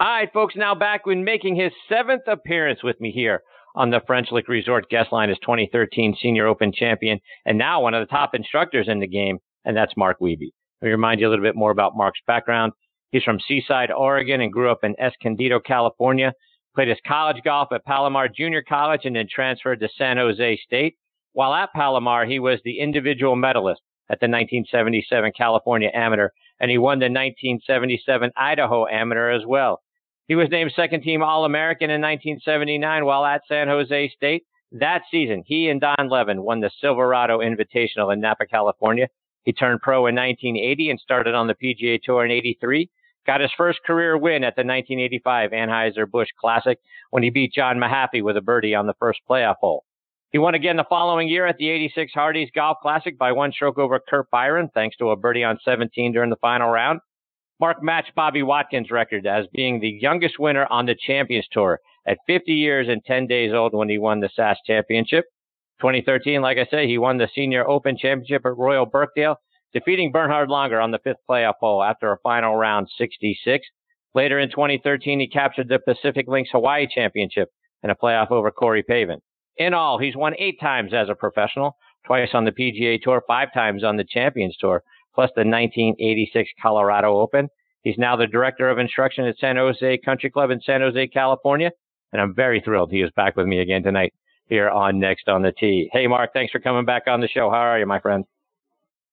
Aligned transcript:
All 0.00 0.06
right, 0.06 0.32
folks, 0.32 0.54
now 0.54 0.76
back 0.76 1.06
when 1.06 1.24
making 1.24 1.56
his 1.56 1.72
seventh 1.88 2.22
appearance 2.28 2.84
with 2.84 3.00
me 3.00 3.10
here 3.10 3.42
on 3.74 3.90
the 3.90 4.00
French 4.06 4.28
Lick 4.30 4.46
Resort 4.46 4.88
guest 4.88 5.10
line 5.10 5.28
is 5.28 5.38
2013 5.40 6.16
Senior 6.22 6.46
Open 6.46 6.72
champion 6.72 7.18
and 7.44 7.58
now 7.58 7.82
one 7.82 7.94
of 7.94 8.06
the 8.06 8.14
top 8.14 8.32
instructors 8.32 8.86
in 8.86 9.00
the 9.00 9.08
game, 9.08 9.38
and 9.64 9.76
that's 9.76 9.96
Mark 9.96 10.20
Wiebe. 10.20 10.52
Let 10.80 10.86
me 10.86 10.92
remind 10.92 11.18
you 11.18 11.26
a 11.26 11.30
little 11.30 11.44
bit 11.44 11.56
more 11.56 11.72
about 11.72 11.96
Mark's 11.96 12.20
background. 12.28 12.74
He's 13.10 13.24
from 13.24 13.40
Seaside, 13.40 13.90
Oregon, 13.90 14.40
and 14.40 14.52
grew 14.52 14.70
up 14.70 14.84
in 14.84 14.94
Escondido, 15.00 15.58
California. 15.58 16.32
Played 16.76 16.90
his 16.90 16.98
college 17.04 17.42
golf 17.44 17.72
at 17.72 17.84
Palomar 17.84 18.28
Junior 18.28 18.62
College 18.62 19.00
and 19.02 19.16
then 19.16 19.26
transferred 19.28 19.80
to 19.80 19.88
San 19.98 20.16
Jose 20.16 20.60
State. 20.64 20.94
While 21.32 21.54
at 21.54 21.72
Palomar, 21.72 22.24
he 22.24 22.38
was 22.38 22.60
the 22.62 22.78
individual 22.78 23.34
medalist 23.34 23.80
at 24.08 24.20
the 24.20 24.28
1977 24.28 25.32
California 25.36 25.90
Amateur, 25.92 26.28
and 26.60 26.70
he 26.70 26.78
won 26.78 27.00
the 27.00 27.06
1977 27.06 28.30
Idaho 28.36 28.86
Amateur 28.86 29.32
as 29.32 29.42
well. 29.44 29.80
He 30.28 30.34
was 30.34 30.50
named 30.50 30.72
second 30.76 31.02
team 31.02 31.22
All 31.22 31.46
American 31.46 31.88
in 31.88 32.02
1979 32.02 33.06
while 33.06 33.24
at 33.24 33.40
San 33.48 33.66
Jose 33.66 34.12
State. 34.14 34.44
That 34.72 35.00
season, 35.10 35.42
he 35.46 35.70
and 35.70 35.80
Don 35.80 36.10
Levin 36.10 36.42
won 36.42 36.60
the 36.60 36.70
Silverado 36.82 37.38
Invitational 37.38 38.12
in 38.12 38.20
Napa, 38.20 38.44
California. 38.44 39.08
He 39.44 39.54
turned 39.54 39.80
pro 39.80 40.06
in 40.06 40.14
1980 40.14 40.90
and 40.90 41.00
started 41.00 41.34
on 41.34 41.46
the 41.46 41.54
PGA 41.54 41.98
Tour 42.02 42.26
in 42.26 42.30
83. 42.30 42.90
Got 43.26 43.40
his 43.40 43.50
first 43.56 43.78
career 43.86 44.18
win 44.18 44.44
at 44.44 44.54
the 44.54 44.64
1985 44.64 45.50
Anheuser-Busch 45.52 46.28
Classic 46.38 46.78
when 47.08 47.22
he 47.22 47.30
beat 47.30 47.54
John 47.54 47.78
Mahaffey 47.78 48.22
with 48.22 48.36
a 48.36 48.42
birdie 48.42 48.74
on 48.74 48.86
the 48.86 48.94
first 48.98 49.20
playoff 49.28 49.56
hole. 49.60 49.84
He 50.30 50.36
won 50.36 50.54
again 50.54 50.76
the 50.76 50.84
following 50.84 51.28
year 51.28 51.46
at 51.46 51.56
the 51.56 51.70
86 51.70 52.12
Hardee's 52.12 52.50
Golf 52.54 52.76
Classic 52.82 53.16
by 53.16 53.32
one 53.32 53.50
stroke 53.50 53.78
over 53.78 53.98
Curt 53.98 54.30
Byrum, 54.30 54.68
thanks 54.74 54.98
to 54.98 55.08
a 55.08 55.16
birdie 55.16 55.44
on 55.44 55.58
17 55.64 56.12
during 56.12 56.28
the 56.28 56.36
final 56.36 56.68
round. 56.68 57.00
Mark 57.60 57.82
matched 57.82 58.14
Bobby 58.14 58.42
Wadkins' 58.42 58.90
record 58.90 59.26
as 59.26 59.46
being 59.52 59.80
the 59.80 59.98
youngest 60.00 60.38
winner 60.38 60.66
on 60.70 60.86
the 60.86 60.94
Champions 60.94 61.46
Tour 61.50 61.80
at 62.06 62.18
50 62.26 62.52
years 62.52 62.88
and 62.88 63.04
10 63.04 63.26
days 63.26 63.52
old 63.52 63.74
when 63.74 63.88
he 63.88 63.98
won 63.98 64.20
the 64.20 64.30
SAS 64.34 64.58
Championship. 64.64 65.24
2013, 65.80 66.40
like 66.40 66.58
I 66.58 66.66
say, 66.70 66.86
he 66.86 66.98
won 66.98 67.18
the 67.18 67.28
Senior 67.34 67.68
Open 67.68 67.96
Championship 67.96 68.46
at 68.46 68.56
Royal 68.56 68.86
Birkdale, 68.86 69.36
defeating 69.72 70.12
Bernhard 70.12 70.48
Langer 70.48 70.82
on 70.82 70.92
the 70.92 71.00
fifth 71.02 71.18
playoff 71.28 71.54
hole 71.60 71.82
after 71.82 72.12
a 72.12 72.18
final 72.18 72.56
round 72.56 72.88
66. 72.96 73.66
Later 74.14 74.38
in 74.38 74.50
2013, 74.50 75.20
he 75.20 75.28
captured 75.28 75.68
the 75.68 75.78
Pacific 75.78 76.26
Links 76.28 76.50
Hawaii 76.52 76.86
Championship 76.92 77.50
in 77.82 77.90
a 77.90 77.96
playoff 77.96 78.30
over 78.30 78.50
Corey 78.50 78.82
Pavin. 78.82 79.20
In 79.56 79.74
all, 79.74 79.98
he's 79.98 80.16
won 80.16 80.34
eight 80.38 80.60
times 80.60 80.92
as 80.94 81.08
a 81.08 81.14
professional, 81.14 81.76
twice 82.06 82.30
on 82.32 82.44
the 82.44 82.52
PGA 82.52 83.00
Tour, 83.02 83.22
five 83.26 83.52
times 83.52 83.82
on 83.84 83.96
the 83.96 84.04
Champions 84.04 84.56
Tour, 84.58 84.82
plus 85.18 85.30
the 85.34 85.40
1986 85.40 86.48
Colorado 86.62 87.18
Open. 87.18 87.48
He's 87.82 87.98
now 87.98 88.14
the 88.14 88.28
director 88.28 88.70
of 88.70 88.78
instruction 88.78 89.24
at 89.24 89.36
San 89.40 89.56
Jose 89.56 89.98
Country 90.04 90.30
Club 90.30 90.52
in 90.52 90.60
San 90.60 90.80
Jose, 90.80 91.08
California. 91.08 91.72
And 92.12 92.22
I'm 92.22 92.36
very 92.36 92.60
thrilled 92.60 92.92
he 92.92 93.00
is 93.00 93.10
back 93.16 93.36
with 93.36 93.48
me 93.48 93.58
again 93.58 93.82
tonight 93.82 94.14
here 94.48 94.70
on 94.70 95.00
Next 95.00 95.28
on 95.28 95.42
the 95.42 95.50
Tee. 95.50 95.90
Hey, 95.92 96.06
Mark, 96.06 96.32
thanks 96.32 96.52
for 96.52 96.60
coming 96.60 96.84
back 96.84 97.08
on 97.08 97.20
the 97.20 97.26
show. 97.26 97.50
How 97.50 97.56
are 97.56 97.80
you, 97.80 97.86
my 97.86 97.98
friend? 97.98 98.26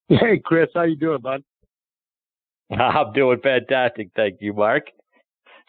Hey, 0.07 0.39
Chris, 0.45 0.69
how 0.75 0.83
you 0.83 0.95
doing, 0.95 1.21
bud? 1.21 1.41
I'm 2.71 3.11
doing 3.13 3.39
fantastic. 3.41 4.09
Thank 4.15 4.35
you, 4.41 4.53
Mark. 4.53 4.83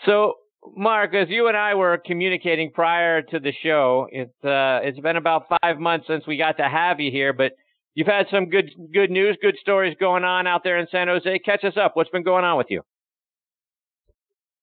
So, 0.05 0.35
Mark, 0.77 1.15
as 1.15 1.31
you 1.31 1.49
and 1.49 1.57
I 1.57 1.75
were 1.77 1.97
communicating 2.05 2.73
prior 2.73 3.23
to 3.23 3.41
the 3.41 3.55
show, 3.63 4.07
it's 4.13 4.45
uh, 4.45 4.81
it's 4.83 5.01
been 5.01 5.17
about 5.17 5.47
five 5.63 5.79
months 5.79 6.07
since 6.07 6.27
we 6.27 6.37
got 6.37 6.59
to 6.59 6.69
have 6.69 7.01
you 7.01 7.11
here, 7.11 7.33
but 7.33 7.53
you've 7.97 8.07
had 8.07 8.27
some 8.31 8.49
good 8.49 8.71
good 8.95 9.11
news, 9.11 9.37
good 9.43 9.57
stories 9.61 9.97
going 9.99 10.23
on 10.23 10.47
out 10.47 10.63
there 10.63 10.79
in 10.79 10.87
San 10.93 11.09
Jose. 11.09 11.41
Catch 11.41 11.65
us 11.65 11.75
up. 11.77 11.97
What's 11.97 12.11
been 12.11 12.23
going 12.23 12.45
on 12.45 12.57
with 12.57 12.69
you? 12.71 12.83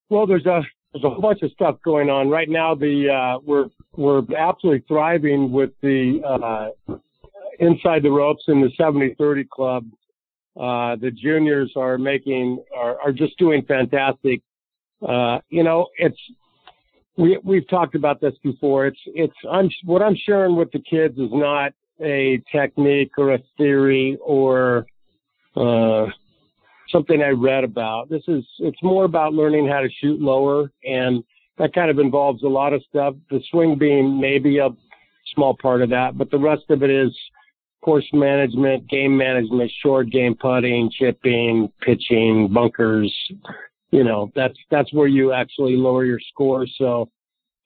Well, 0.09 0.25
there's 0.25 0.45
a 0.45 0.61
there's 0.93 1.03
a 1.03 1.09
whole 1.09 1.21
bunch 1.21 1.41
of 1.41 1.51
stuff 1.51 1.75
going 1.83 2.09
on 2.09 2.29
right 2.29 2.47
now. 2.47 2.75
The 2.75 3.09
uh, 3.09 3.39
we're 3.43 3.65
we're 3.97 4.21
absolutely 4.37 4.85
thriving 4.87 5.51
with 5.51 5.71
the 5.81 6.21
uh, 6.23 6.95
inside 7.59 8.03
the 8.03 8.11
ropes 8.11 8.43
in 8.47 8.61
the 8.61 8.69
70-30 8.79 9.47
club. 9.49 9.85
Uh, 10.59 10.95
the 10.95 11.11
juniors 11.11 11.73
are 11.75 11.97
making 11.97 12.63
are, 12.75 12.99
are 13.01 13.11
just 13.11 13.37
doing 13.37 13.63
fantastic. 13.67 14.41
Uh, 15.07 15.39
you 15.49 15.63
know, 15.63 15.87
it's 15.97 16.17
we 17.17 17.39
we've 17.43 17.67
talked 17.67 17.95
about 17.95 18.21
this 18.21 18.33
before. 18.43 18.85
It's 18.85 18.99
it's 19.07 19.33
I'm 19.51 19.69
what 19.83 20.03
I'm 20.03 20.15
sharing 20.15 20.55
with 20.55 20.71
the 20.71 20.79
kids 20.79 21.17
is 21.17 21.29
not 21.31 21.73
a 22.03 22.41
technique 22.51 23.11
or 23.17 23.33
a 23.33 23.39
theory 23.57 24.17
or 24.21 24.85
uh, 25.55 26.05
something 26.89 27.21
I 27.21 27.29
read 27.29 27.63
about. 27.63 28.09
This 28.09 28.23
is 28.27 28.43
it's 28.59 28.81
more 28.83 29.05
about 29.05 29.33
learning 29.33 29.67
how 29.67 29.81
to 29.81 29.89
shoot 30.01 30.21
lower, 30.21 30.71
and 30.83 31.23
that 31.57 31.73
kind 31.73 31.89
of 31.89 31.99
involves 31.99 32.43
a 32.43 32.47
lot 32.47 32.73
of 32.73 32.83
stuff. 32.89 33.15
The 33.29 33.41
swing 33.51 33.77
being 33.77 34.19
maybe 34.19 34.59
a 34.59 34.69
small 35.33 35.55
part 35.61 35.81
of 35.81 35.89
that, 35.89 36.17
but 36.17 36.31
the 36.31 36.39
rest 36.39 36.63
of 36.69 36.83
it 36.83 36.89
is 36.89 37.11
course 37.83 38.07
management, 38.13 38.89
game 38.89 39.15
management, 39.17 39.71
short 39.81 40.09
game 40.09 40.35
putting, 40.35 40.89
chipping, 40.97 41.71
pitching, 41.81 42.49
bunkers. 42.51 43.13
You 43.91 44.03
know, 44.03 44.31
that's 44.35 44.57
that's 44.71 44.91
where 44.93 45.07
you 45.07 45.33
actually 45.33 45.75
lower 45.75 46.05
your 46.05 46.19
score. 46.31 46.65
So 46.77 47.09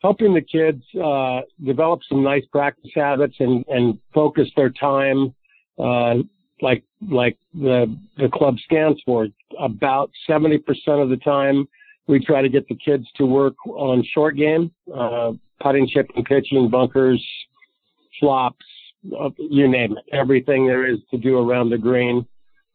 helping 0.01 0.33
the 0.33 0.41
kids 0.41 0.83
uh, 1.03 1.41
develop 1.63 2.01
some 2.07 2.23
nice 2.23 2.45
practice 2.51 2.91
habits 2.93 3.35
and, 3.39 3.65
and 3.67 3.99
focus 4.13 4.47
their 4.55 4.69
time, 4.69 5.33
uh, 5.79 6.15
like 6.61 6.83
like 7.09 7.37
the 7.53 7.95
the 8.17 8.29
club 8.29 8.57
stands 8.59 8.99
for. 9.05 9.27
About 9.59 10.11
seventy 10.25 10.57
percent 10.57 10.99
of 10.99 11.09
the 11.09 11.17
time, 11.17 11.67
we 12.07 12.23
try 12.23 12.41
to 12.41 12.49
get 12.49 12.67
the 12.67 12.75
kids 12.75 13.05
to 13.15 13.25
work 13.25 13.55
on 13.67 14.03
short 14.13 14.35
game, 14.35 14.71
uh, 14.93 15.33
putting, 15.61 15.87
chipping, 15.87 16.23
pitching, 16.23 16.69
bunkers, 16.69 17.23
flops, 18.19 18.65
uh, 19.19 19.29
you 19.37 19.67
name 19.67 19.95
it, 19.97 20.03
everything 20.13 20.65
there 20.67 20.85
is 20.85 20.99
to 21.11 21.17
do 21.17 21.37
around 21.37 21.69
the 21.69 21.77
green. 21.77 22.25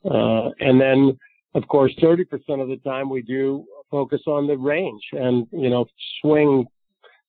Uh, 0.05 0.51
and 0.61 0.81
then, 0.81 1.17
of 1.55 1.67
course, 1.69 1.93
30% 2.03 2.27
of 2.61 2.69
the 2.69 2.81
time 2.85 3.09
we 3.09 3.23
do 3.23 3.65
focus 3.91 4.23
on 4.27 4.47
the 4.47 4.57
range 4.57 5.03
and, 5.13 5.47
you 5.53 5.71
know, 5.71 5.87
swing 6.21 6.67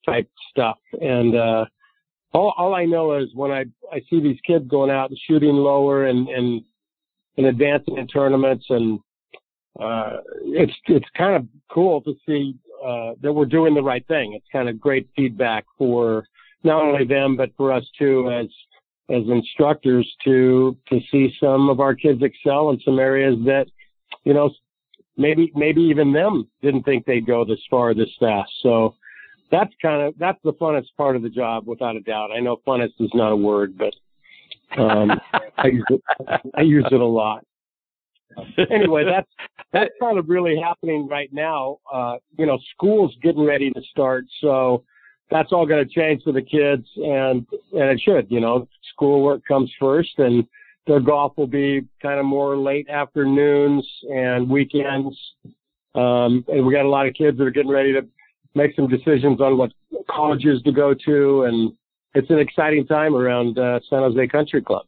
type 0.05 0.29
stuff. 0.49 0.77
And, 1.01 1.35
uh, 1.35 1.65
all, 2.33 2.53
all 2.57 2.73
I 2.73 2.85
know 2.85 3.15
is 3.17 3.29
when 3.35 3.51
I, 3.51 3.65
I 3.91 4.01
see 4.09 4.19
these 4.19 4.39
kids 4.45 4.67
going 4.67 4.89
out 4.89 5.09
and 5.09 5.19
shooting 5.27 5.55
lower 5.55 6.07
and, 6.07 6.27
and, 6.29 6.61
and 7.37 7.45
advancing 7.47 7.97
in 7.97 8.07
tournaments 8.07 8.65
and, 8.69 8.99
uh, 9.79 10.17
it's, 10.43 10.73
it's 10.87 11.05
kind 11.17 11.35
of 11.35 11.47
cool 11.71 12.01
to 12.01 12.13
see, 12.27 12.55
uh, 12.85 13.13
that 13.21 13.33
we're 13.33 13.45
doing 13.45 13.73
the 13.73 13.81
right 13.81 14.05
thing. 14.07 14.33
It's 14.33 14.45
kind 14.51 14.69
of 14.69 14.79
great 14.79 15.09
feedback 15.15 15.65
for 15.77 16.25
not 16.63 16.81
only 16.81 17.05
them, 17.05 17.35
but 17.35 17.51
for 17.57 17.71
us 17.71 17.83
too, 17.97 18.31
as, 18.31 18.47
as 19.09 19.23
instructors 19.29 20.11
to, 20.23 20.77
to 20.89 20.99
see 21.11 21.33
some 21.39 21.69
of 21.69 21.79
our 21.79 21.93
kids 21.93 22.21
excel 22.23 22.69
in 22.69 22.79
some 22.85 22.99
areas 22.99 23.35
that, 23.45 23.65
you 24.23 24.33
know, 24.33 24.49
maybe, 25.17 25.51
maybe 25.55 25.81
even 25.81 26.13
them 26.13 26.47
didn't 26.61 26.83
think 26.83 27.05
they'd 27.05 27.25
go 27.25 27.43
this 27.43 27.59
far 27.69 27.93
this 27.93 28.09
fast. 28.19 28.51
So, 28.61 28.95
that's 29.53 29.73
kind 29.81 30.01
of 30.01 30.15
that's 30.17 30.39
the 30.43 30.53
funnest 30.53 30.87
part 30.97 31.15
of 31.15 31.21
the 31.21 31.29
job, 31.29 31.67
without 31.67 31.95
a 31.95 31.99
doubt. 31.99 32.31
I 32.35 32.39
know 32.39 32.57
funnest 32.67 32.93
is 32.99 33.11
not 33.13 33.31
a 33.31 33.35
word, 33.35 33.77
but 33.77 33.93
um, 34.81 35.11
I 35.57 35.67
use 35.67 35.85
it. 35.89 36.01
I 36.55 36.61
use 36.61 36.85
it 36.91 36.99
a 36.99 37.05
lot. 37.05 37.45
Anyway, 38.71 39.05
that's 39.05 39.29
that's 39.71 39.93
kind 40.01 40.17
of 40.17 40.27
really 40.27 40.59
happening 40.59 41.07
right 41.07 41.31
now. 41.31 41.77
Uh, 41.91 42.15
you 42.37 42.47
know, 42.47 42.57
school's 42.73 43.15
getting 43.21 43.45
ready 43.45 43.69
to 43.69 43.81
start, 43.91 44.25
so 44.41 44.83
that's 45.29 45.51
all 45.51 45.67
going 45.67 45.87
to 45.87 45.93
change 45.93 46.23
for 46.23 46.31
the 46.31 46.41
kids, 46.41 46.87
and 46.95 47.45
and 47.73 47.91
it 47.91 48.01
should. 48.03 48.25
You 48.31 48.39
know, 48.39 48.67
schoolwork 48.91 49.45
comes 49.47 49.71
first, 49.79 50.17
and 50.17 50.47
their 50.87 50.99
golf 50.99 51.33
will 51.37 51.47
be 51.47 51.87
kind 52.01 52.19
of 52.19 52.25
more 52.25 52.57
late 52.57 52.89
afternoons 52.89 53.87
and 54.09 54.49
weekends. 54.49 55.15
Um, 55.93 56.43
and 56.47 56.65
we 56.65 56.73
got 56.73 56.85
a 56.85 56.89
lot 56.89 57.05
of 57.05 57.13
kids 57.13 57.37
that 57.37 57.43
are 57.43 57.51
getting 57.51 57.69
ready 57.69 57.93
to 57.93 58.01
make 58.55 58.75
some 58.75 58.87
decisions 58.87 59.41
on 59.41 59.57
what 59.57 59.71
colleges 60.09 60.61
to 60.63 60.71
go 60.71 60.93
to, 61.05 61.43
and 61.43 61.73
it's 62.13 62.29
an 62.29 62.39
exciting 62.39 62.85
time 62.85 63.15
around 63.15 63.57
uh, 63.57 63.79
San 63.89 63.99
Jose 63.99 64.27
Country 64.27 64.61
Club. 64.61 64.85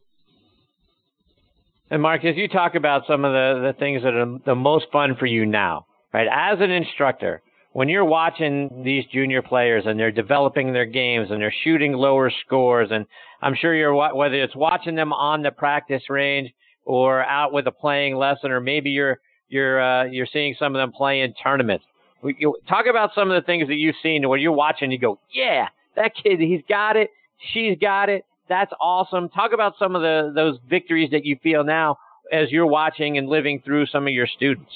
And 1.90 2.02
Mark, 2.02 2.24
as 2.24 2.36
you 2.36 2.48
talk 2.48 2.74
about 2.74 3.02
some 3.06 3.24
of 3.24 3.32
the, 3.32 3.72
the 3.72 3.78
things 3.78 4.02
that 4.02 4.14
are 4.14 4.38
the 4.44 4.54
most 4.54 4.86
fun 4.92 5.16
for 5.16 5.26
you 5.26 5.46
now, 5.46 5.86
right? 6.12 6.26
As 6.30 6.58
an 6.60 6.70
instructor, 6.70 7.42
when 7.72 7.88
you're 7.88 8.04
watching 8.04 8.82
these 8.84 9.04
junior 9.12 9.42
players 9.42 9.84
and 9.86 9.98
they're 9.98 10.10
developing 10.10 10.72
their 10.72 10.86
games 10.86 11.28
and 11.30 11.40
they're 11.40 11.54
shooting 11.62 11.92
lower 11.92 12.32
scores, 12.44 12.88
and 12.90 13.06
I'm 13.42 13.54
sure 13.54 13.74
you're 13.74 13.94
whether 13.94 14.34
it's 14.34 14.56
watching 14.56 14.94
them 14.96 15.12
on 15.12 15.42
the 15.42 15.50
practice 15.50 16.02
range 16.08 16.52
or 16.84 17.22
out 17.24 17.52
with 17.52 17.66
a 17.66 17.72
playing 17.72 18.16
lesson, 18.16 18.50
or 18.50 18.60
maybe 18.60 18.90
you're 18.90 19.20
you're 19.48 19.80
uh, 19.80 20.04
you're 20.04 20.26
seeing 20.32 20.56
some 20.58 20.74
of 20.74 20.80
them 20.80 20.90
play 20.90 21.20
in 21.20 21.34
tournaments 21.34 21.84
you, 22.24 22.56
talk 22.68 22.86
about 22.88 23.10
some 23.14 23.30
of 23.30 23.40
the 23.40 23.46
things 23.46 23.68
that 23.68 23.76
you've 23.76 23.96
seen 24.02 24.28
where 24.28 24.38
you're 24.38 24.52
watching, 24.52 24.90
you 24.90 24.98
go, 24.98 25.18
yeah, 25.32 25.68
that 25.94 26.12
kid, 26.14 26.40
he's 26.40 26.62
got 26.68 26.96
it, 26.96 27.10
she's 27.52 27.78
got 27.78 28.08
it, 28.08 28.24
that's 28.48 28.72
awesome. 28.80 29.28
Talk 29.28 29.52
about 29.52 29.74
some 29.78 29.96
of 29.96 30.02
the 30.02 30.32
those 30.34 30.58
victories 30.68 31.10
that 31.10 31.24
you 31.24 31.36
feel 31.42 31.64
now 31.64 31.98
as 32.32 32.50
you're 32.50 32.66
watching 32.66 33.18
and 33.18 33.28
living 33.28 33.60
through 33.64 33.86
some 33.86 34.06
of 34.06 34.12
your 34.12 34.26
students. 34.26 34.70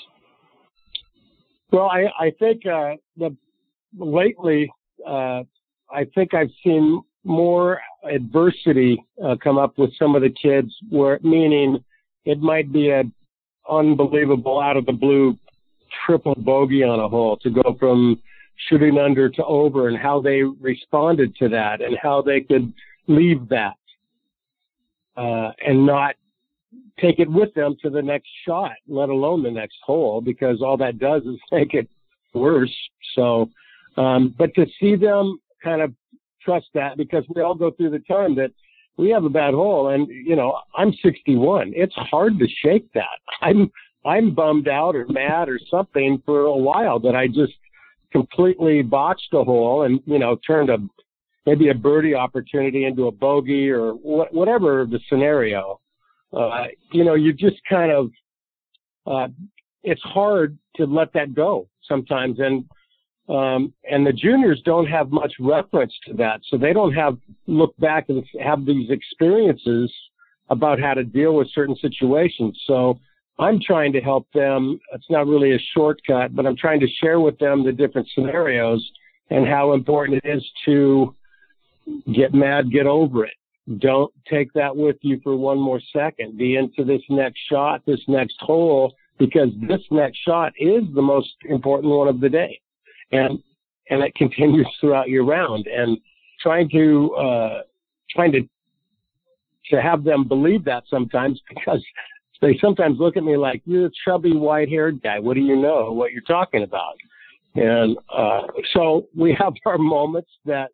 Well, 1.73 1.89
I, 1.89 2.07
I 2.19 2.33
think 2.39 2.67
uh, 2.67 2.95
the 3.17 3.37
lately, 3.97 4.73
uh, 5.07 5.43
I 5.91 6.05
think 6.15 6.35
I've 6.35 6.51
seen 6.65 7.03
more 7.25 7.81
adversity 8.11 9.05
uh, 9.25 9.37
come 9.43 9.59
up 9.59 9.79
with 9.79 9.91
some 9.99 10.17
of 10.17 10.23
the 10.23 10.31
kids, 10.31 10.75
where 10.89 11.21
meaning 11.23 11.85
it 12.25 12.41
might 12.41 12.73
be 12.73 12.91
a 12.91 13.05
unbelievable 13.69 14.61
out 14.61 14.77
of 14.77 14.87
the 14.87 14.93
blue 14.93 15.39
triple 16.07 16.35
bogey 16.37 16.83
on 16.83 17.01
a 17.01 17.09
hole 17.09 17.37
to 17.39 17.51
go 17.51 17.77
from 17.79 18.21
shooting 18.69 18.99
under 18.99 19.29
to 19.29 19.45
over, 19.45 19.89
and 19.89 19.97
how 19.97 20.21
they 20.21 20.43
responded 20.43 21.35
to 21.37 21.49
that, 21.49 21.81
and 21.81 21.97
how 22.01 22.21
they 22.23 22.41
could 22.41 22.73
leave 23.07 23.49
that 23.49 23.77
uh, 25.17 25.51
and 25.67 25.87
not 25.87 26.15
take 27.01 27.19
it 27.19 27.31
with 27.31 27.53
them 27.55 27.77
to 27.83 27.91
the 27.91 28.03
next 28.03 28.29
shot, 28.47 28.73
let 28.87 29.09
alone 29.09 29.43
the 29.43 29.51
next 29.51 29.77
hole, 29.85 30.21
because 30.21 30.61
all 30.63 30.77
that 30.77 30.99
does 30.99 31.23
is 31.23 31.39
make 31.53 31.75
it 31.75 31.89
worse. 32.35 32.75
So, 33.15 33.51
um, 33.97 34.35
but 34.39 34.55
to 34.55 34.67
see 34.79 34.97
them 34.97 35.39
kind 35.63 35.83
of 35.83 35.93
trust 36.43 36.67
that, 36.75 36.97
because 36.97 37.25
we 37.35 37.43
all 37.43 37.55
go 37.55 37.71
through 37.71 37.91
the 37.91 37.99
time 38.01 38.35
that 38.37 38.51
we 38.97 39.11
have 39.11 39.25
a 39.25 39.31
bad 39.31 39.55
hole, 39.55 39.89
and 39.89 40.09
you 40.09 40.37
know, 40.37 40.59
I'm 40.77 40.93
61. 41.03 41.73
It's 41.75 41.95
hard 41.95 42.39
to 42.39 42.47
shake 42.63 42.93
that. 42.93 43.19
I'm 43.41 43.71
I'm 44.05 44.35
bummed 44.35 44.69
out 44.69 44.97
or 44.97 45.07
mad 45.09 45.49
or 45.49 45.59
something 45.71 46.23
for 46.25 46.43
a 46.43 46.57
while 46.57 46.99
that 47.01 47.15
I 47.15 47.27
just 47.27 47.53
completely 48.13 48.83
botched 48.83 49.33
a 49.33 49.45
hole 49.45 49.83
and 49.83 50.01
you 50.07 50.19
know 50.19 50.37
turned 50.47 50.71
a 50.71 50.79
maybe 51.47 51.69
a 51.69 51.75
birdie 51.75 52.15
opportunity 52.15 52.85
into 52.85 53.07
a 53.07 53.13
bogey 53.13 53.71
or 53.71 53.93
wh- 53.93 54.33
whatever 54.33 54.87
the 54.87 55.01
scenario 55.09 55.81
uh, 56.33 56.67
you 56.93 57.05
know, 57.05 57.15
you 57.15 57.33
just 57.33 57.57
kind 57.69 57.91
of, 57.91 58.11
uh, 59.07 59.29
it's 59.83 60.03
hard 60.03 60.57
to 60.77 60.85
let 60.85 61.13
that 61.13 61.35
go 61.35 61.69
sometimes. 61.89 62.39
And, 62.39 62.65
um, 63.29 63.73
and 63.91 64.07
the 64.07 64.13
juniors 64.13 64.61
don't 64.65 64.87
have 64.87 65.11
much 65.11 65.33
reference 65.41 65.93
to 66.07 66.15
that. 66.15 66.41
So 66.49 66.57
they 66.57 66.73
don't 66.73 66.93
have, 66.93 67.19
look 67.47 67.77
back 67.79 68.09
and 68.09 68.25
have 68.43 68.65
these 68.65 68.91
experiences 68.91 69.93
about 70.51 70.81
how 70.81 70.95
to 70.95 71.05
deal 71.05 71.35
with 71.35 71.49
certain 71.53 71.77
situations. 71.77 72.61
So 72.67 72.99
I'm 73.41 73.59
trying 73.59 73.93
to 73.95 74.01
help 74.01 74.27
them. 74.35 74.79
It's 74.93 75.09
not 75.09 75.27
really 75.27 75.55
a 75.55 75.59
shortcut, 75.75 76.37
but 76.37 76.47
I'm 76.47 76.57
trying 76.57 76.79
to 76.81 76.87
share 77.03 77.21
with 77.21 77.39
them 77.39 77.65
the 77.65 77.73
different 77.73 78.07
scenarios 78.15 78.87
and 79.31 79.47
how 79.47 79.73
important 79.73 80.21
it 80.23 80.29
is 80.29 80.47
to 80.67 81.15
get 82.15 82.35
mad, 82.35 82.71
get 82.71 82.87
over 82.87 83.25
it. 83.25 83.33
Don't 83.79 84.13
take 84.29 84.53
that 84.53 84.77
with 84.77 84.97
you 85.01 85.21
for 85.23 85.37
one 85.37 85.59
more 85.59 85.81
second. 85.93 86.37
Be 86.37 86.57
into 86.57 86.85
this 86.85 87.01
next 87.09 87.41
shot, 87.49 87.83
this 87.87 88.01
next 88.09 88.37
hole, 88.41 88.95
because 89.19 89.49
this 89.67 89.81
next 89.91 90.19
shot 90.19 90.53
is 90.59 90.83
the 90.95 91.03
most 91.03 91.35
important 91.45 91.93
one 91.93 92.09
of 92.09 92.21
the 92.21 92.29
day. 92.29 92.61
And, 93.11 93.43
and 93.89 94.03
it 94.03 94.15
continues 94.17 94.69
throughout 94.81 95.09
your 95.09 95.25
round 95.25 95.67
and 95.67 95.97
trying 96.41 96.69
to, 96.71 97.15
uh, 97.15 97.63
trying 98.11 98.33
to, 98.33 98.43
to 99.71 99.81
have 99.81 100.05
them 100.05 100.29
believe 100.29 100.65
that 100.65 100.83
sometimes 100.91 101.41
because 101.49 101.83
they 102.41 102.59
sometimes 102.61 102.99
look 102.99 103.17
at 103.17 103.25
me 103.25 103.37
like, 103.37 103.63
you're 103.65 103.87
a 103.87 103.91
chubby 104.05 104.35
white 104.35 104.69
haired 104.69 105.03
guy. 105.03 105.19
What 105.19 105.35
do 105.35 105.41
you 105.41 105.57
know 105.57 105.93
what 105.93 106.13
you're 106.13 106.23
talking 106.23 106.63
about? 106.63 106.95
And, 107.55 107.99
uh, 108.15 108.43
so 108.75 109.09
we 109.17 109.35
have 109.39 109.55
our 109.67 109.79
moments 109.79 110.31
that 110.45 110.71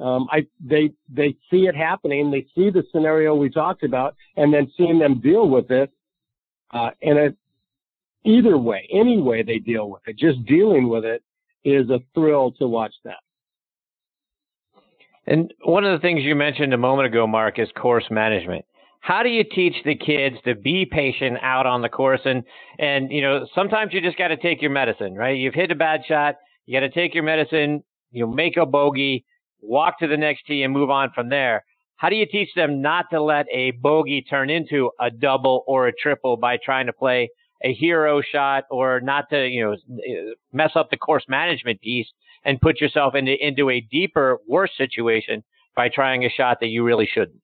um, 0.00 0.28
I 0.30 0.46
they 0.60 0.90
they 1.08 1.34
see 1.50 1.66
it 1.66 1.74
happening, 1.74 2.30
they 2.30 2.46
see 2.54 2.70
the 2.70 2.84
scenario 2.92 3.34
we 3.34 3.50
talked 3.50 3.82
about, 3.82 4.14
and 4.36 4.52
then 4.52 4.70
seeing 4.76 4.98
them 4.98 5.20
deal 5.20 5.48
with 5.48 5.70
it. 5.70 5.90
Uh, 6.70 6.90
and 7.02 7.18
it, 7.18 7.36
either 8.24 8.58
way, 8.58 8.86
any 8.92 9.20
way 9.20 9.42
they 9.42 9.58
deal 9.58 9.88
with 9.88 10.02
it, 10.06 10.16
just 10.16 10.44
dealing 10.44 10.88
with 10.88 11.04
it 11.04 11.22
is 11.64 11.88
a 11.90 11.98
thrill 12.14 12.52
to 12.52 12.68
watch 12.68 12.94
that. 13.04 13.16
And 15.26 15.52
one 15.64 15.84
of 15.84 15.98
the 15.98 16.02
things 16.02 16.22
you 16.22 16.34
mentioned 16.34 16.72
a 16.72 16.78
moment 16.78 17.06
ago, 17.06 17.26
Mark, 17.26 17.58
is 17.58 17.68
course 17.76 18.04
management. 18.10 18.64
How 19.00 19.22
do 19.22 19.28
you 19.28 19.44
teach 19.44 19.74
the 19.84 19.94
kids 19.94 20.36
to 20.44 20.54
be 20.54 20.84
patient 20.84 21.38
out 21.42 21.66
on 21.66 21.82
the 21.82 21.88
course? 21.88 22.20
And 22.24 22.42
and 22.78 23.10
you 23.10 23.22
know 23.22 23.46
sometimes 23.54 23.92
you 23.94 24.00
just 24.00 24.18
got 24.18 24.28
to 24.28 24.36
take 24.36 24.60
your 24.60 24.70
medicine, 24.70 25.14
right? 25.14 25.36
You've 25.36 25.54
hit 25.54 25.70
a 25.70 25.74
bad 25.74 26.02
shot, 26.06 26.36
you 26.66 26.78
got 26.78 26.86
to 26.86 26.90
take 26.90 27.14
your 27.14 27.24
medicine. 27.24 27.82
You 28.10 28.26
make 28.26 28.56
a 28.56 28.66
bogey 28.66 29.24
walk 29.60 29.98
to 30.00 30.06
the 30.06 30.16
next 30.16 30.46
tee 30.46 30.62
and 30.62 30.72
move 30.72 30.90
on 30.90 31.10
from 31.14 31.28
there. 31.28 31.64
How 31.96 32.08
do 32.08 32.16
you 32.16 32.26
teach 32.26 32.50
them 32.54 32.80
not 32.80 33.06
to 33.10 33.20
let 33.20 33.46
a 33.52 33.72
bogey 33.72 34.22
turn 34.22 34.50
into 34.50 34.90
a 35.00 35.10
double 35.10 35.64
or 35.66 35.88
a 35.88 35.92
triple 35.92 36.36
by 36.36 36.58
trying 36.62 36.86
to 36.86 36.92
play 36.92 37.28
a 37.64 37.74
hero 37.74 38.22
shot 38.22 38.64
or 38.70 39.00
not 39.00 39.28
to, 39.30 39.48
you 39.48 39.64
know, 39.64 39.76
mess 40.52 40.72
up 40.76 40.90
the 40.90 40.96
course 40.96 41.24
management 41.28 41.80
piece 41.80 42.06
and 42.44 42.60
put 42.60 42.80
yourself 42.80 43.14
into, 43.14 43.34
into 43.44 43.68
a 43.68 43.80
deeper, 43.80 44.38
worse 44.46 44.70
situation 44.76 45.42
by 45.74 45.88
trying 45.88 46.24
a 46.24 46.30
shot 46.30 46.58
that 46.60 46.68
you 46.68 46.84
really 46.84 47.08
shouldn't? 47.12 47.40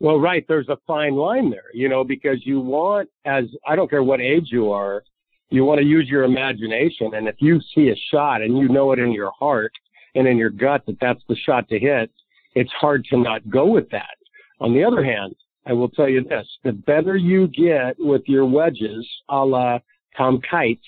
Well, 0.00 0.18
right. 0.18 0.44
There's 0.48 0.68
a 0.68 0.78
fine 0.86 1.14
line 1.14 1.50
there, 1.50 1.70
you 1.72 1.88
know, 1.88 2.04
because 2.04 2.44
you 2.44 2.60
want, 2.60 3.08
as 3.24 3.44
I 3.66 3.76
don't 3.76 3.88
care 3.88 4.02
what 4.02 4.20
age 4.20 4.48
you 4.50 4.72
are, 4.72 5.02
you 5.50 5.64
want 5.64 5.80
to 5.80 5.86
use 5.86 6.08
your 6.08 6.24
imagination. 6.24 7.14
And 7.14 7.28
if 7.28 7.36
you 7.38 7.60
see 7.74 7.90
a 7.90 7.96
shot 8.10 8.42
and 8.42 8.58
you 8.58 8.68
know 8.68 8.92
it 8.92 8.98
in 8.98 9.12
your 9.12 9.30
heart, 9.38 9.72
and 10.14 10.26
in 10.26 10.36
your 10.36 10.50
gut 10.50 10.82
that 10.86 10.98
that's 11.00 11.22
the 11.28 11.36
shot 11.36 11.68
to 11.68 11.78
hit, 11.78 12.10
it's 12.54 12.70
hard 12.72 13.04
to 13.10 13.18
not 13.18 13.48
go 13.50 13.66
with 13.66 13.90
that. 13.90 14.16
On 14.60 14.72
the 14.72 14.84
other 14.84 15.04
hand, 15.04 15.34
I 15.66 15.72
will 15.72 15.88
tell 15.88 16.08
you 16.08 16.22
this, 16.22 16.46
the 16.62 16.72
better 16.72 17.16
you 17.16 17.48
get 17.48 17.96
with 17.98 18.22
your 18.26 18.44
wedges, 18.44 19.06
a 19.28 19.44
la 19.44 19.78
Tom 20.16 20.40
Kite, 20.48 20.78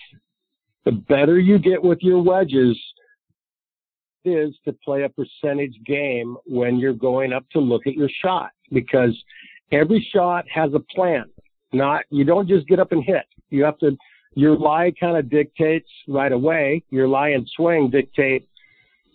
the 0.85 0.93
better 0.93 1.39
you 1.39 1.59
get 1.59 1.83
with 1.83 1.99
your 2.03 2.23
wedges 2.23 2.79
is 4.27 4.55
to 4.65 4.73
play 4.85 5.05
a 5.05 5.09
percentage 5.09 5.75
game 5.87 6.37
when 6.45 6.79
you're 6.79 6.93
going 6.93 7.33
up 7.33 7.49
to 7.51 7.61
look 7.61 7.87
at 7.87 7.95
your 7.95 8.11
shot 8.23 8.51
because 8.73 9.17
every 9.73 10.07
shot 10.13 10.45
has 10.53 10.73
a 10.75 10.81
plan. 10.81 11.25
Not, 11.73 12.05
you 12.11 12.25
don't 12.25 12.49
just 12.49 12.67
get 12.67 12.79
up 12.79 12.93
and 12.93 13.03
hit. 13.03 13.25
You 13.51 13.65
have 13.65 13.79
to, 13.79 13.97
your 14.35 14.57
lie 14.57 14.93
kind 14.99 15.17
of 15.17 15.31
dictates 15.31 15.89
right 16.09 16.33
away. 16.33 16.83
Your 16.91 17.09
lie 17.09 17.31
and 17.31 17.49
swing 17.57 17.91
dictate 17.91 18.49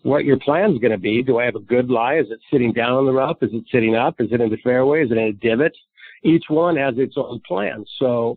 what 0.04 0.25
your 0.25 0.40
plan 0.40 0.74
is 0.74 0.80
going 0.80 0.92
to 0.92 0.98
be. 0.98 1.22
Do 1.22 1.40
I 1.40 1.46
have 1.46 1.56
a 1.56 1.60
good 1.60 1.90
lie? 1.90 2.16
Is 2.16 2.28
it 2.31 2.40
sitting 2.52 2.74
down 2.74 2.94
on 2.94 3.06
the 3.06 3.13
rough? 3.13 3.38
Is 3.42 3.52
it 3.54 3.63
sitting 3.72 3.96
up? 3.96 4.16
Is 4.19 4.30
it 4.31 4.42
in 4.42 4.50
the 4.50 4.58
fairway? 4.58 5.04
Is 5.04 5.12
it 5.12 5.18
in 5.18 5.25
a 5.25 5.34
divot? 5.34 5.75
Each 6.24 6.46
one 6.48 6.75
has 6.75 6.96
its 6.98 7.16
own 7.18 7.42
plan. 7.48 7.86
So, 8.00 8.36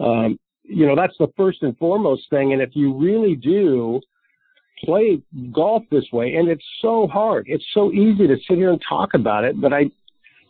um, 0.00 0.38
you 0.64 0.86
know, 0.86 0.96
that's 0.96 1.16
the 1.18 1.28
first 1.36 1.62
and 1.62 1.76
foremost 1.76 2.30
thing. 2.30 2.52
And 2.52 2.62
if 2.62 2.70
you 2.74 2.94
really 2.94 3.36
do 3.36 4.00
play 4.84 5.22
golf 5.52 5.84
this 5.90 6.06
way, 6.12 6.34
and 6.34 6.48
it's 6.48 6.64
so 6.80 7.06
hard, 7.06 7.46
it's 7.48 7.64
so 7.72 7.92
easy 7.92 8.26
to 8.26 8.36
sit 8.48 8.56
here 8.56 8.70
and 8.70 8.82
talk 8.88 9.14
about 9.14 9.44
it, 9.44 9.60
but 9.60 9.72
I, 9.72 9.90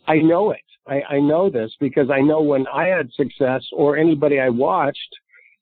I 0.06 0.16
know 0.18 0.50
it. 0.50 0.60
I, 0.86 1.02
I 1.14 1.20
know 1.20 1.48
this 1.48 1.72
because 1.78 2.10
I 2.10 2.20
know 2.20 2.42
when 2.42 2.66
I 2.66 2.86
had 2.86 3.12
success 3.12 3.64
or 3.72 3.96
anybody 3.96 4.40
I 4.40 4.48
watched 4.48 4.98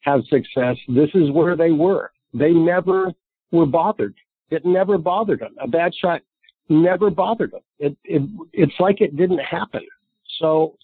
have 0.02 0.22
success, 0.30 0.76
this 0.88 1.10
is 1.14 1.30
where 1.30 1.56
they 1.56 1.72
were. 1.72 2.10
They 2.32 2.52
never 2.52 3.12
were 3.52 3.66
bothered 3.66 4.14
it 4.50 4.64
never 4.64 4.98
bothered 4.98 5.40
them. 5.40 5.54
A 5.60 5.68
bad 5.68 5.92
shot 5.94 6.22
never 6.68 7.10
bothered 7.10 7.52
them. 7.52 7.60
It, 7.78 7.96
it, 8.04 8.22
it's 8.52 8.74
like 8.78 9.00
it 9.00 9.16
didn't 9.16 9.38
happen. 9.38 9.82
So 10.38 10.76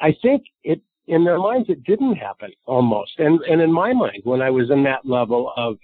I 0.00 0.14
think 0.22 0.44
it, 0.62 0.80
in 1.06 1.24
their 1.24 1.38
minds, 1.38 1.68
it 1.68 1.84
didn't 1.84 2.16
happen 2.16 2.50
almost. 2.66 3.12
And, 3.18 3.40
and 3.42 3.60
in 3.60 3.72
my 3.72 3.92
mind, 3.92 4.22
when 4.24 4.40
I 4.40 4.50
was 4.50 4.70
in 4.70 4.82
that 4.84 5.04
level 5.04 5.52
of, 5.56 5.78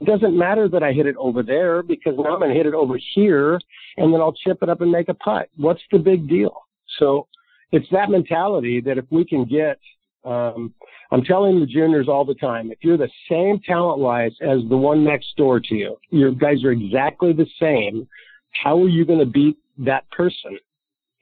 it 0.00 0.04
doesn't 0.06 0.36
matter 0.36 0.68
that 0.68 0.82
I 0.82 0.92
hit 0.92 1.06
it 1.06 1.16
over 1.16 1.42
there 1.42 1.82
because 1.82 2.14
now 2.16 2.34
I'm 2.34 2.40
going 2.40 2.50
to 2.50 2.56
hit 2.56 2.66
it 2.66 2.74
over 2.74 2.98
here 3.14 3.60
and 3.96 4.12
then 4.12 4.20
I'll 4.20 4.32
chip 4.32 4.58
it 4.62 4.68
up 4.68 4.80
and 4.80 4.90
make 4.90 5.08
a 5.08 5.14
putt. 5.14 5.48
What's 5.56 5.82
the 5.92 5.98
big 5.98 6.28
deal? 6.28 6.64
So 6.98 7.28
it's 7.70 7.86
that 7.92 8.10
mentality 8.10 8.80
that 8.80 8.98
if 8.98 9.04
we 9.10 9.24
can 9.24 9.44
get, 9.44 9.78
um, 10.24 10.74
I'm 11.12 11.22
telling 11.22 11.60
the 11.60 11.66
juniors 11.66 12.08
all 12.08 12.24
the 12.24 12.34
time, 12.34 12.72
if 12.72 12.78
you're 12.82 12.96
the 12.96 13.10
same 13.30 13.60
talent 13.60 14.00
wise 14.00 14.32
as 14.40 14.60
the 14.68 14.76
one 14.76 15.04
next 15.04 15.36
door 15.36 15.60
to 15.60 15.74
you, 15.74 15.96
your 16.10 16.32
guys 16.32 16.64
are 16.64 16.72
exactly 16.72 17.32
the 17.32 17.46
same. 17.60 18.08
How 18.50 18.80
are 18.82 18.88
you 18.88 19.04
going 19.04 19.20
to 19.20 19.26
beat 19.26 19.58
that 19.78 20.10
person? 20.10 20.58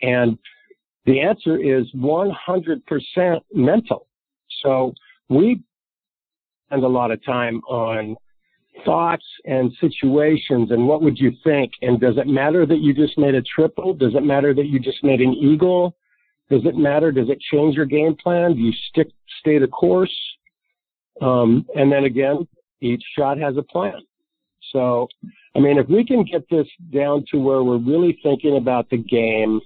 And 0.00 0.38
the 1.04 1.20
answer 1.20 1.58
is 1.58 1.86
100% 1.94 3.40
mental. 3.52 4.06
So 4.62 4.94
we 5.28 5.62
spend 6.68 6.84
a 6.84 6.88
lot 6.88 7.10
of 7.10 7.22
time 7.24 7.60
on 7.68 8.16
thoughts 8.84 9.24
and 9.44 9.72
situations 9.80 10.70
and 10.70 10.86
what 10.86 11.02
would 11.02 11.18
you 11.18 11.32
think? 11.44 11.72
And 11.82 12.00
does 12.00 12.16
it 12.16 12.26
matter 12.26 12.66
that 12.66 12.78
you 12.78 12.94
just 12.94 13.18
made 13.18 13.34
a 13.34 13.42
triple? 13.42 13.94
Does 13.94 14.14
it 14.14 14.22
matter 14.22 14.54
that 14.54 14.66
you 14.66 14.78
just 14.78 15.02
made 15.02 15.20
an 15.20 15.32
eagle? 15.34 15.96
Does 16.50 16.64
it 16.64 16.76
matter? 16.76 17.12
Does 17.12 17.30
it 17.30 17.40
change 17.40 17.76
your 17.76 17.86
game 17.86 18.14
plan? 18.14 18.54
Do 18.54 18.60
you 18.60 18.72
stick, 18.90 19.08
stay 19.40 19.58
the 19.58 19.68
course? 19.68 20.14
Um, 21.20 21.66
and 21.74 21.90
then 21.90 22.04
again, 22.04 22.46
each 22.80 23.02
shot 23.16 23.38
has 23.38 23.56
a 23.56 23.62
plan. 23.62 24.00
So, 24.72 25.08
I 25.54 25.60
mean, 25.60 25.78
if 25.78 25.88
we 25.88 26.04
can 26.04 26.24
get 26.24 26.48
this 26.50 26.66
down 26.92 27.24
to 27.30 27.38
where 27.38 27.62
we're 27.62 27.78
really 27.78 28.18
thinking 28.22 28.56
about 28.56 28.88
the 28.90 28.96
game 28.96 29.60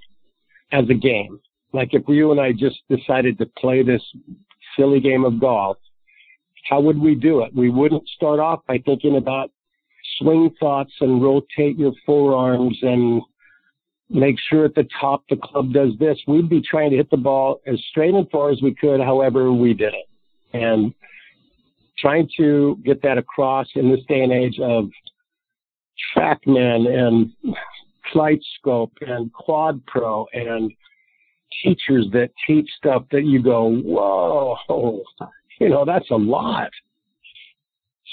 as 0.72 0.84
a 0.90 0.94
game, 0.94 1.40
like 1.72 1.90
if 1.92 2.02
you 2.08 2.32
and 2.32 2.40
I 2.40 2.52
just 2.52 2.78
decided 2.88 3.38
to 3.38 3.46
play 3.58 3.82
this 3.82 4.02
silly 4.76 5.00
game 5.00 5.24
of 5.24 5.40
golf, 5.40 5.78
how 6.68 6.80
would 6.80 6.98
we 6.98 7.14
do 7.14 7.42
it? 7.42 7.54
We 7.54 7.70
wouldn't 7.70 8.08
start 8.08 8.40
off 8.40 8.60
by 8.66 8.78
thinking 8.84 9.16
about 9.16 9.50
swing 10.18 10.54
thoughts 10.58 10.92
and 11.00 11.22
rotate 11.22 11.78
your 11.78 11.92
forearms 12.04 12.78
and 12.82 13.22
make 14.08 14.36
sure 14.48 14.64
at 14.64 14.74
the 14.74 14.88
top 15.00 15.24
the 15.28 15.36
club 15.36 15.72
does 15.72 15.92
this. 15.98 16.18
We'd 16.26 16.48
be 16.48 16.62
trying 16.62 16.90
to 16.90 16.96
hit 16.96 17.10
the 17.10 17.16
ball 17.16 17.60
as 17.66 17.80
straight 17.90 18.14
and 18.14 18.28
far 18.30 18.50
as 18.50 18.62
we 18.62 18.74
could, 18.74 19.00
however 19.00 19.52
we 19.52 19.74
did 19.74 19.94
it. 19.94 20.08
And 20.52 20.94
trying 21.98 22.28
to 22.36 22.78
get 22.84 23.02
that 23.02 23.18
across 23.18 23.66
in 23.74 23.90
this 23.90 24.04
day 24.08 24.22
and 24.22 24.32
age 24.32 24.58
of 24.60 24.88
TrackMan 26.14 26.86
and 26.88 27.32
Flight 28.12 28.40
Scope 28.58 28.92
and 29.00 29.32
Quad 29.32 29.84
Pro 29.86 30.26
and 30.32 30.72
teachers 31.62 32.06
that 32.12 32.30
teach 32.46 32.68
stuff 32.76 33.04
that 33.12 33.24
you 33.24 33.42
go, 33.42 33.68
whoa, 33.70 35.02
you 35.58 35.68
know, 35.68 35.84
that's 35.84 36.10
a 36.10 36.16
lot. 36.16 36.70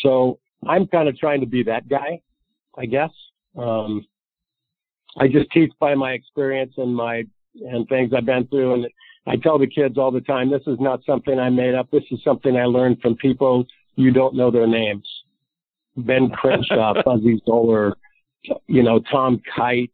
So 0.01 0.39
I'm 0.67 0.88
kind 0.88 1.07
of 1.07 1.17
trying 1.17 1.41
to 1.41 1.47
be 1.47 1.63
that 1.63 1.88
guy, 1.88 2.21
I 2.77 2.85
guess. 2.85 3.12
Um, 3.57 4.05
I 5.17 5.27
just 5.27 5.51
teach 5.51 5.71
by 5.79 5.95
my 5.95 6.12
experience 6.12 6.73
and 6.77 6.95
my 6.95 7.23
and 7.55 7.88
things 7.88 8.12
I've 8.15 8.25
been 8.25 8.47
through, 8.47 8.73
and 8.73 8.88
I 9.27 9.35
tell 9.35 9.59
the 9.59 9.67
kids 9.67 9.97
all 9.97 10.12
the 10.12 10.21
time, 10.21 10.50
this 10.50 10.63
is 10.65 10.77
not 10.79 11.01
something 11.05 11.38
I 11.38 11.50
made 11.50 11.75
up. 11.75 11.89
This 11.91 12.03
is 12.09 12.19
something 12.23 12.57
I 12.57 12.65
learned 12.65 13.00
from 13.01 13.15
people 13.15 13.65
you 13.95 14.12
don't 14.12 14.35
know 14.35 14.50
their 14.50 14.67
names. 14.67 15.07
Ben 15.95 16.29
Crenshaw, 16.29 16.95
Fuzzy 17.05 17.41
Zoeller, 17.45 17.95
you 18.67 18.83
know, 18.83 19.00
Tom 19.12 19.41
Kite, 19.55 19.91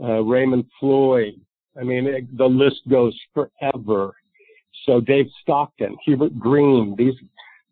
uh, 0.00 0.20
Raymond 0.22 0.64
Floyd. 0.80 1.40
I 1.78 1.84
mean, 1.84 2.06
it, 2.06 2.36
the 2.36 2.44
list 2.44 2.80
goes 2.88 3.18
forever. 3.32 4.14
So 4.84 5.00
Dave 5.00 5.26
Stockton, 5.42 5.96
Hubert 6.04 6.38
Green, 6.38 6.94
these 6.96 7.14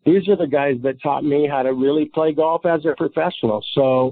these 0.05 0.27
are 0.27 0.35
the 0.35 0.47
guys 0.47 0.75
that 0.83 1.01
taught 1.01 1.23
me 1.23 1.47
how 1.47 1.63
to 1.63 1.73
really 1.73 2.05
play 2.05 2.33
golf 2.33 2.65
as 2.65 2.85
a 2.85 2.93
professional. 2.97 3.63
So 3.73 4.11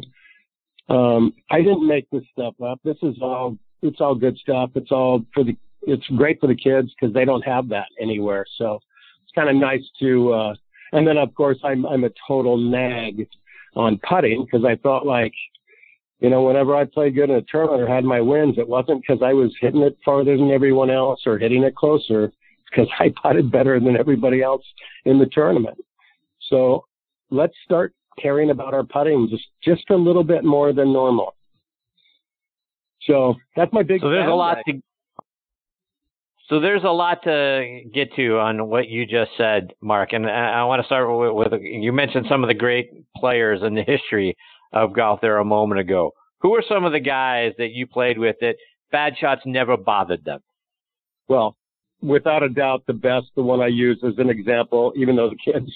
um, 0.90 1.34
I 1.50 1.58
didn't 1.58 1.86
make 1.86 2.10
this 2.12 2.24
stuff 2.32 2.56
up. 2.64 2.80
This 2.84 2.98
is 3.02 3.16
all 3.22 3.58
it's 3.82 4.00
all 4.00 4.16
good 4.16 4.38
stuff. 4.38 4.72
It's 4.76 4.92
all 4.92 5.26
for 5.34 5.44
the 5.44 5.58
it's 5.84 6.06
great 6.16 6.40
for 6.40 6.48
the 6.48 6.56
kids 6.56 6.94
because 7.00 7.14
they 7.14 7.26
don't 7.26 7.42
have 7.42 7.68
that 7.70 7.88
anywhere. 8.00 8.46
So 8.58 8.80
it's 9.24 9.34
kind 9.34 9.50
of 9.50 9.56
nice 9.56 9.84
to. 10.00 10.34
Uh, 10.34 10.54
and 10.94 11.08
then 11.08 11.18
of 11.18 11.34
course 11.34 11.58
I'm 11.64 11.86
I'm 11.86 12.04
a 12.04 12.12
total 12.28 12.58
nag 12.58 13.28
on 13.76 14.00
putting 14.08 14.46
because 14.46 14.66
I 14.66 14.76
felt 14.78 15.06
like 15.06 15.34
you 16.22 16.30
know, 16.30 16.44
whenever 16.44 16.76
I 16.76 16.86
played 16.86 17.16
good 17.16 17.32
in 17.32 17.38
a 17.38 17.42
tournament 17.42 17.82
or 17.82 17.88
had 17.88 18.04
my 18.04 18.22
wins, 18.22 18.60
it 18.60 18.68
wasn't 18.68 19.02
because 19.02 19.24
I 19.24 19.34
was 19.34 19.52
hitting 19.60 19.82
it 19.82 19.98
farther 20.06 20.38
than 20.38 20.52
everyone 20.52 20.92
else 20.92 21.22
or 21.26 21.40
hitting 21.40 21.64
it 21.64 21.76
closer 21.76 22.32
because 22.72 22.88
I 23.00 23.14
putted 23.22 23.52
better 23.52 23.80
than 23.80 23.98
everybody 23.98 24.42
else 24.42 24.64
in 25.06 25.20
the 25.20 25.28
tournament. 25.28 25.78
So 26.50 26.86
let's 27.30 27.54
start 27.66 27.94
caring 28.20 28.50
about 28.50 28.74
our 28.74 28.84
putting 28.84 29.28
just, 29.30 29.44
just 29.64 29.90
a 29.90 29.96
little 29.96 30.24
bit 30.24 30.44
more 30.44 30.74
than 30.74 30.92
normal. 30.94 31.36
So 33.04 33.36
that's 33.56 33.72
my 33.74 33.84
big. 33.84 34.02
So 34.02 34.10
there's 34.10 34.30
a 34.30 34.34
lot 34.34 34.58
to. 34.68 34.82
So 36.50 36.60
there's 36.60 36.84
a 36.84 36.90
lot 36.90 37.24
to 37.24 37.82
get 37.94 38.14
to 38.16 38.38
on 38.40 38.68
what 38.68 38.90
you 38.90 39.06
just 39.06 39.32
said, 39.38 39.72
Mark, 39.82 40.12
and 40.12 40.30
I 40.30 40.66
want 40.66 40.82
to 40.82 40.86
start 40.86 41.08
with, 41.10 41.52
with 41.52 41.62
you 41.62 41.94
mentioned 41.94 42.26
some 42.28 42.44
of 42.44 42.50
the 42.50 42.54
great 42.54 42.90
players 43.16 43.62
in 43.64 43.74
the 43.74 43.84
history 43.84 44.36
of 44.74 44.94
golf 44.94 45.22
there 45.22 45.38
a 45.38 45.46
moment 45.46 45.80
ago. 45.80 46.12
Who 46.42 46.54
are 46.56 46.64
some 46.68 46.84
of 46.84 46.92
the 46.92 47.00
guys 47.00 47.54
that 47.58 47.72
you 47.72 47.88
played 47.88 48.18
with 48.18 48.36
that 48.42 48.56
bad 48.92 49.14
shots 49.18 49.42
never 49.46 49.78
bothered 49.78 50.26
them? 50.26 50.42
Well, 51.30 51.56
without 52.02 52.44
a 52.44 52.50
doubt, 52.50 52.84
the 52.88 52.94
best, 52.94 53.28
the 53.36 53.44
one 53.44 53.62
I 53.62 53.68
use 53.68 54.00
as 54.06 54.14
an 54.18 54.30
example, 54.30 54.94
even 54.96 55.16
though 55.16 55.30
the 55.30 55.52
kids, 55.54 55.72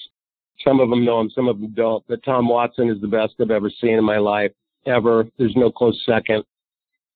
some 0.63 0.79
of 0.79 0.89
them 0.89 1.05
know 1.05 1.19
him, 1.19 1.29
some 1.29 1.47
of 1.47 1.59
them 1.59 1.73
don't, 1.75 2.03
but 2.07 2.23
Tom 2.23 2.47
Watson 2.47 2.89
is 2.89 2.99
the 3.01 3.07
best 3.07 3.33
I've 3.39 3.51
ever 3.51 3.69
seen 3.81 3.97
in 3.97 4.03
my 4.03 4.17
life, 4.17 4.51
ever. 4.85 5.27
There's 5.37 5.55
no 5.55 5.71
close 5.71 6.01
second. 6.05 6.43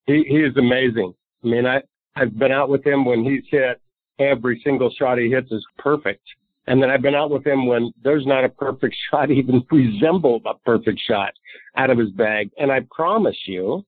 He, 0.06 0.26
he 0.28 0.38
is 0.38 0.56
amazing. 0.58 1.14
I 1.44 1.48
mean, 1.48 1.66
I, 1.66 1.82
I've 2.16 2.38
been 2.38 2.52
out 2.52 2.70
with 2.70 2.86
him 2.86 3.06
when 3.06 3.24
he's 3.24 3.44
hit 3.50 3.82
every 4.20 4.62
single 4.64 4.92
shot 4.92 5.18
he 5.18 5.30
hits 5.30 5.52
is 5.52 5.66
perfect. 5.78 6.24
And 6.68 6.82
then 6.84 6.92
I've 6.92 7.02
been 7.02 7.16
out 7.16 7.32
with 7.32 7.46
him 7.46 7.66
when 7.66 7.92
there's 8.04 8.28
not 8.28 8.44
a 8.44 8.50
perfect 8.50 8.96
shot 9.10 9.32
even 9.32 9.64
resembled 9.72 10.44
a 10.46 10.54
perfect 10.66 11.00
shot 11.08 11.34
out 11.76 11.90
of 11.90 11.98
his 11.98 12.12
bag. 12.12 12.52
And 12.58 12.72
I 12.72 12.82
promise 12.92 13.38
you, 13.46 13.86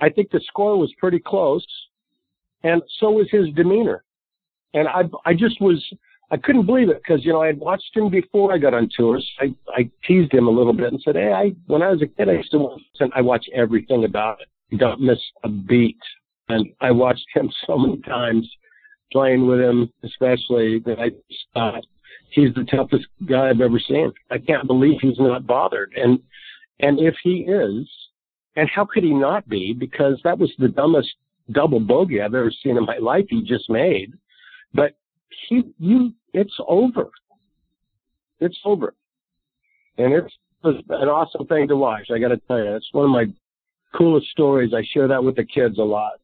I 0.00 0.10
think 0.10 0.30
the 0.30 0.40
score 0.46 0.76
was 0.76 0.92
pretty 0.98 1.20
close. 1.20 1.66
And 2.62 2.82
so 2.98 3.10
was 3.10 3.28
his 3.30 3.46
demeanor. 3.54 4.04
And 4.74 4.88
I, 4.88 5.02
I 5.24 5.34
just 5.34 5.60
was, 5.60 5.82
I 6.30 6.36
couldn't 6.36 6.66
believe 6.66 6.90
it 6.90 7.00
because, 7.02 7.24
you 7.24 7.32
know, 7.32 7.42
I 7.42 7.46
had 7.46 7.58
watched 7.58 7.96
him 7.96 8.10
before 8.10 8.52
I 8.52 8.58
got 8.58 8.74
on 8.74 8.90
tours. 8.94 9.28
I, 9.40 9.54
I 9.68 9.90
teased 10.06 10.32
him 10.32 10.48
a 10.48 10.50
little 10.50 10.72
bit 10.72 10.92
and 10.92 11.00
said, 11.02 11.14
Hey, 11.14 11.32
I, 11.32 11.52
when 11.66 11.82
I 11.82 11.90
was 11.90 12.02
a 12.02 12.06
kid, 12.06 12.28
I 12.28 12.32
used 12.32 12.50
to 12.50 12.58
watch, 12.58 12.82
and 13.00 13.12
I 13.14 13.20
watch 13.20 13.46
everything 13.54 14.04
about 14.04 14.38
it. 14.40 14.78
Don't 14.78 15.00
miss 15.00 15.18
a 15.44 15.48
beat. 15.48 15.98
And 16.48 16.66
I 16.80 16.90
watched 16.90 17.26
him 17.34 17.50
so 17.66 17.78
many 17.78 18.00
times 18.02 18.48
playing 19.12 19.46
with 19.46 19.60
him, 19.60 19.90
especially 20.02 20.80
that 20.80 20.98
I 20.98 21.10
just 21.10 21.46
thought, 21.54 21.84
he's 22.30 22.52
the 22.54 22.64
toughest 22.64 23.06
guy 23.26 23.48
I've 23.48 23.60
ever 23.60 23.78
seen. 23.78 24.12
I 24.30 24.38
can't 24.38 24.66
believe 24.66 25.00
he's 25.00 25.18
not 25.18 25.46
bothered. 25.46 25.92
And, 25.96 26.18
and 26.80 26.98
if 26.98 27.14
he 27.22 27.46
is, 27.48 27.88
and 28.56 28.68
how 28.68 28.84
could 28.84 29.04
he 29.04 29.14
not 29.14 29.48
be? 29.48 29.72
Because 29.72 30.20
that 30.24 30.38
was 30.38 30.52
the 30.58 30.68
dumbest 30.68 31.14
double 31.52 31.80
bogey 31.80 32.20
I've 32.20 32.34
ever 32.34 32.52
seen 32.62 32.76
in 32.76 32.84
my 32.84 32.98
life 32.98 33.26
he 33.28 33.42
just 33.42 33.68
made. 33.68 34.12
But 34.74 34.96
he, 35.48 35.62
you, 35.78 36.12
it's 36.32 36.54
over. 36.66 37.10
It's 38.40 38.58
over. 38.64 38.94
And 39.96 40.12
it's 40.12 40.34
an 40.64 41.08
awesome 41.08 41.46
thing 41.46 41.68
to 41.68 41.76
watch. 41.76 42.10
I 42.12 42.18
got 42.18 42.28
to 42.28 42.36
tell 42.48 42.58
you, 42.58 42.74
it's 42.74 42.88
one 42.92 43.04
of 43.04 43.10
my 43.10 43.26
coolest 43.96 44.28
stories. 44.30 44.72
I 44.74 44.82
share 44.92 45.08
that 45.08 45.22
with 45.22 45.36
the 45.36 45.44
kids 45.44 45.78
a 45.78 45.82
lot. 45.82 46.14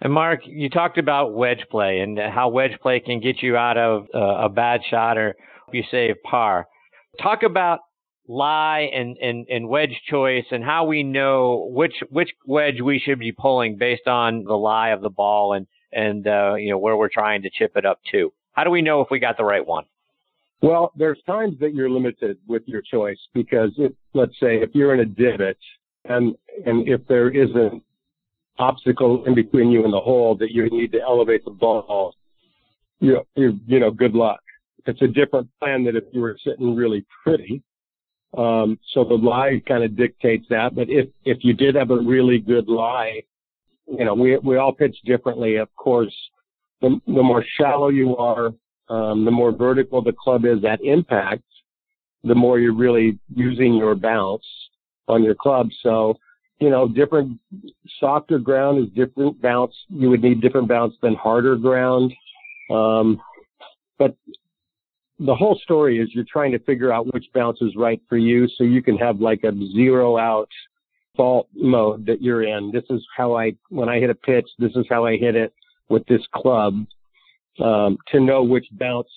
And 0.00 0.12
Mark, 0.12 0.40
you 0.44 0.68
talked 0.68 0.98
about 0.98 1.34
wedge 1.34 1.64
play 1.70 2.00
and 2.00 2.18
how 2.18 2.48
wedge 2.48 2.78
play 2.82 3.00
can 3.00 3.20
get 3.20 3.42
you 3.42 3.56
out 3.56 3.78
of 3.78 4.06
uh, 4.14 4.18
a 4.18 4.48
bad 4.48 4.82
shot 4.90 5.16
or 5.16 5.34
you 5.72 5.82
save 5.90 6.16
par. 6.22 6.66
Talk 7.22 7.42
about 7.42 7.80
lie 8.28 8.90
and, 8.94 9.16
and, 9.18 9.46
and 9.48 9.68
wedge 9.68 9.98
choice 10.08 10.44
and 10.50 10.62
how 10.62 10.84
we 10.84 11.02
know 11.02 11.68
which 11.70 11.94
which 12.10 12.30
wedge 12.46 12.80
we 12.80 12.98
should 12.98 13.18
be 13.18 13.32
pulling 13.32 13.76
based 13.76 14.06
on 14.06 14.44
the 14.44 14.54
lie 14.54 14.90
of 14.90 15.00
the 15.00 15.10
ball 15.10 15.52
and 15.52 15.66
and 15.94 16.26
uh, 16.26 16.54
you 16.54 16.70
know 16.70 16.78
where 16.78 16.96
we're 16.96 17.08
trying 17.08 17.42
to 17.42 17.50
chip 17.50 17.72
it 17.76 17.86
up 17.86 18.00
to. 18.12 18.32
How 18.52 18.64
do 18.64 18.70
we 18.70 18.82
know 18.82 19.00
if 19.00 19.08
we 19.10 19.18
got 19.18 19.36
the 19.36 19.44
right 19.44 19.64
one? 19.64 19.84
Well, 20.62 20.92
there's 20.96 21.18
times 21.26 21.58
that 21.60 21.74
you're 21.74 21.90
limited 21.90 22.38
with 22.46 22.62
your 22.66 22.82
choice 22.82 23.18
because 23.34 23.70
if, 23.76 23.92
let's 24.14 24.32
say 24.40 24.56
if 24.56 24.70
you're 24.74 24.94
in 24.94 25.00
a 25.00 25.04
divot 25.04 25.58
and 26.06 26.34
and 26.66 26.88
if 26.88 27.06
there 27.06 27.30
isn't 27.30 27.56
an 27.56 27.82
obstacle 28.58 29.24
in 29.26 29.34
between 29.34 29.70
you 29.70 29.84
and 29.84 29.92
the 29.92 30.00
hole 30.00 30.36
that 30.36 30.52
you 30.52 30.68
need 30.70 30.92
to 30.92 31.00
elevate 31.00 31.44
the 31.44 31.50
ball, 31.50 32.14
you 33.00 33.20
you, 33.34 33.58
you 33.66 33.80
know, 33.80 33.90
good 33.90 34.14
luck. 34.14 34.40
It's 34.86 35.02
a 35.02 35.08
different 35.08 35.48
plan 35.60 35.84
than 35.84 35.96
if 35.96 36.04
you 36.12 36.20
were 36.20 36.36
sitting 36.44 36.74
really 36.74 37.04
pretty. 37.22 37.62
Um, 38.36 38.78
so 38.92 39.04
the 39.04 39.14
lie 39.14 39.62
kind 39.66 39.84
of 39.84 39.96
dictates 39.96 40.46
that. 40.50 40.74
But 40.74 40.90
if, 40.90 41.08
if 41.24 41.38
you 41.42 41.54
did 41.54 41.74
have 41.76 41.90
a 41.90 41.96
really 41.96 42.38
good 42.38 42.68
lie, 42.68 43.22
you 43.86 44.04
know, 44.04 44.14
we, 44.14 44.36
we 44.38 44.56
all 44.56 44.72
pitch 44.72 44.96
differently. 45.04 45.56
Of 45.56 45.74
course, 45.76 46.14
the, 46.80 47.00
the 47.06 47.22
more 47.22 47.44
shallow 47.58 47.88
you 47.88 48.16
are, 48.16 48.52
um, 48.88 49.24
the 49.24 49.30
more 49.30 49.52
vertical 49.52 50.02
the 50.02 50.12
club 50.12 50.44
is 50.44 50.64
at 50.64 50.82
impact, 50.82 51.44
the 52.22 52.34
more 52.34 52.58
you're 52.58 52.74
really 52.74 53.18
using 53.34 53.74
your 53.74 53.94
bounce 53.94 54.44
on 55.08 55.22
your 55.22 55.34
club. 55.34 55.68
So 55.82 56.18
you 56.60 56.70
know, 56.70 56.88
different 56.88 57.38
softer 57.98 58.38
ground 58.38 58.82
is 58.82 58.90
different 58.94 59.40
bounce. 59.42 59.74
You 59.88 60.10
would 60.10 60.22
need 60.22 60.40
different 60.40 60.68
bounce 60.68 60.94
than 61.02 61.14
harder 61.14 61.56
ground. 61.56 62.12
Um, 62.70 63.20
but 63.98 64.16
the 65.18 65.34
whole 65.34 65.58
story 65.62 65.98
is 65.98 66.08
you're 66.12 66.24
trying 66.30 66.52
to 66.52 66.58
figure 66.60 66.92
out 66.92 67.12
which 67.12 67.26
bounce 67.34 67.60
is 67.60 67.76
right 67.76 68.00
for 68.08 68.16
you 68.16 68.48
so 68.56 68.64
you 68.64 68.82
can 68.82 68.96
have 68.96 69.20
like 69.20 69.44
a 69.44 69.52
zero 69.74 70.16
out 70.16 70.48
fault 71.16 71.48
mode 71.54 72.06
that 72.06 72.22
you're 72.22 72.42
in. 72.44 72.70
This 72.72 72.84
is 72.90 73.04
how 73.16 73.36
I, 73.36 73.52
when 73.68 73.88
I 73.88 73.98
hit 73.98 74.10
a 74.10 74.14
pitch, 74.14 74.48
this 74.58 74.72
is 74.74 74.86
how 74.88 75.04
I 75.06 75.16
hit 75.16 75.36
it 75.36 75.52
with 75.88 76.06
this 76.06 76.22
club, 76.34 76.86
um, 77.62 77.98
to 78.12 78.20
know 78.20 78.42
which 78.42 78.66
bounce, 78.72 79.08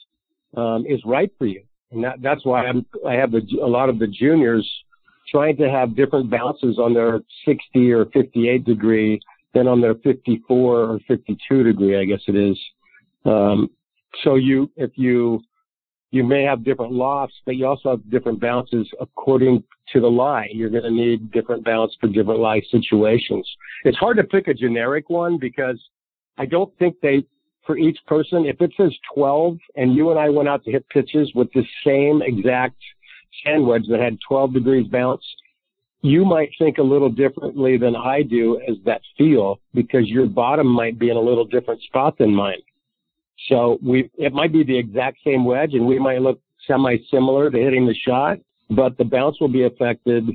um, 0.56 0.86
is 0.88 1.02
right 1.06 1.32
for 1.38 1.46
you. 1.46 1.64
And 1.92 2.04
that, 2.04 2.22
that's 2.22 2.46
why 2.46 2.66
I'm, 2.66 2.86
I 3.08 3.14
have 3.14 3.34
a, 3.34 3.42
a 3.62 3.68
lot 3.68 3.90
of 3.90 4.00
the 4.00 4.08
juniors 4.08 4.68
trying 5.30 5.58
to 5.58 5.70
have 5.70 5.96
different 5.96 6.30
bounces 6.30 6.78
on 6.78 6.94
their 6.94 7.22
60 7.46 7.92
or 7.92 8.06
58 8.06 8.64
degree 8.64 9.20
than 9.54 9.68
on 9.68 9.82
their 9.82 9.96
54 9.96 10.80
or 10.80 11.00
52 11.08 11.64
degree, 11.64 12.00
I 12.00 12.06
guess 12.06 12.22
it 12.28 12.36
is. 12.36 12.58
Um, 13.26 13.70
so 14.24 14.36
you, 14.36 14.72
if 14.76 14.92
you, 14.96 15.42
you 16.12 16.24
may 16.24 16.44
have 16.44 16.64
different 16.64 16.94
lofts, 16.94 17.36
but 17.46 17.56
you 17.56 17.66
also 17.66 17.92
have 17.92 18.10
different 18.10 18.40
bounces 18.40 18.88
according 19.00 19.64
to 19.94 20.00
the 20.00 20.08
lie. 20.08 20.48
You're 20.52 20.70
going 20.70 20.84
to 20.84 20.92
need 20.92 21.32
different 21.32 21.66
bounce 21.66 21.96
for 22.00 22.08
different 22.08 22.40
lie 22.40 22.62
situations. 22.72 23.48
It's 23.84 23.98
hard 23.98 24.18
to 24.18 24.24
pick 24.24 24.48
a 24.48 24.54
generic 24.54 25.10
one 25.10 25.38
because 25.38 25.82
I 26.38 26.46
don't 26.46 26.76
think 26.78 26.96
they 27.02 27.26
for 27.66 27.78
each 27.78 28.00
person. 28.08 28.46
If 28.46 28.62
it 28.62 28.74
says 28.78 28.94
12 29.14 29.58
and 29.76 29.94
you 29.94 30.10
and 30.10 30.20
I 30.20 30.30
went 30.30 30.48
out 30.48 30.64
to 30.64 30.72
hit 30.72 30.88
pitches 30.90 31.32
with 31.36 31.52
the 31.54 31.64
same 31.86 32.22
exact 32.22 32.78
sand 33.44 33.68
wedge 33.68 33.86
that 33.90 34.00
had 34.00 34.18
12 34.28 34.54
degrees 34.54 34.88
bounce, 34.88 35.24
you 36.02 36.24
might 36.24 36.50
think 36.58 36.78
a 36.78 36.84
little 36.84 37.10
differently 37.10 37.78
than 37.78 37.96
I 37.96 38.22
do 38.22 38.62
as 38.68 38.78
that 38.86 39.02
feel 39.18 39.60
because 39.74 40.08
your 40.08 40.26
bottom 40.26 40.68
might 40.68 40.98
be 40.98 41.10
in 41.10 41.18
a 41.18 41.22
little 41.22 41.46
different 41.46 41.82
spot 41.82 42.18
than 42.18 42.34
mine. 42.34 42.62
So 43.50 43.78
we, 43.84 44.10
it 44.18 44.34
might 44.34 44.52
be 44.52 44.64
the 44.64 44.78
exact 44.78 45.20
same 45.24 45.46
wedge 45.46 45.74
and 45.74 45.86
we 45.86 46.00
might 46.00 46.22
look 46.22 46.42
semi 46.66 46.98
similar 47.12 47.50
to 47.50 47.58
hitting 47.58 47.86
the 47.86 47.96
shot, 47.96 48.40
but 48.70 48.98
the 48.98 49.06
bounce 49.06 49.40
will 49.40 49.48
be 49.48 49.64
affected, 49.64 50.28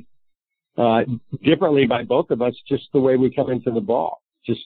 uh, 0.77 1.01
differently 1.43 1.85
by 1.85 2.03
both 2.03 2.31
of 2.31 2.41
us, 2.41 2.55
just 2.67 2.85
the 2.93 2.99
way 2.99 3.15
we 3.15 3.33
come 3.33 3.51
into 3.51 3.71
the 3.71 3.81
ball. 3.81 4.21
Just, 4.45 4.61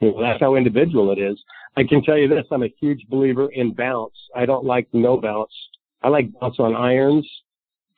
you 0.00 0.12
know, 0.12 0.20
that's 0.22 0.40
how 0.40 0.54
individual 0.54 1.10
it 1.12 1.18
is. 1.18 1.42
I 1.76 1.84
can 1.84 2.02
tell 2.02 2.16
you 2.16 2.28
this, 2.28 2.46
I'm 2.50 2.62
a 2.62 2.74
huge 2.80 3.06
believer 3.08 3.48
in 3.52 3.72
bounce. 3.72 4.14
I 4.34 4.46
don't 4.46 4.64
like 4.64 4.88
no 4.92 5.16
bounce. 5.16 5.52
I 6.02 6.08
like 6.08 6.30
bounce 6.40 6.56
on 6.58 6.74
irons, 6.74 7.28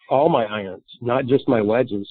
all 0.08 0.28
my 0.28 0.44
irons, 0.44 0.84
not 1.00 1.26
just 1.26 1.48
my 1.48 1.60
wedges. 1.60 2.08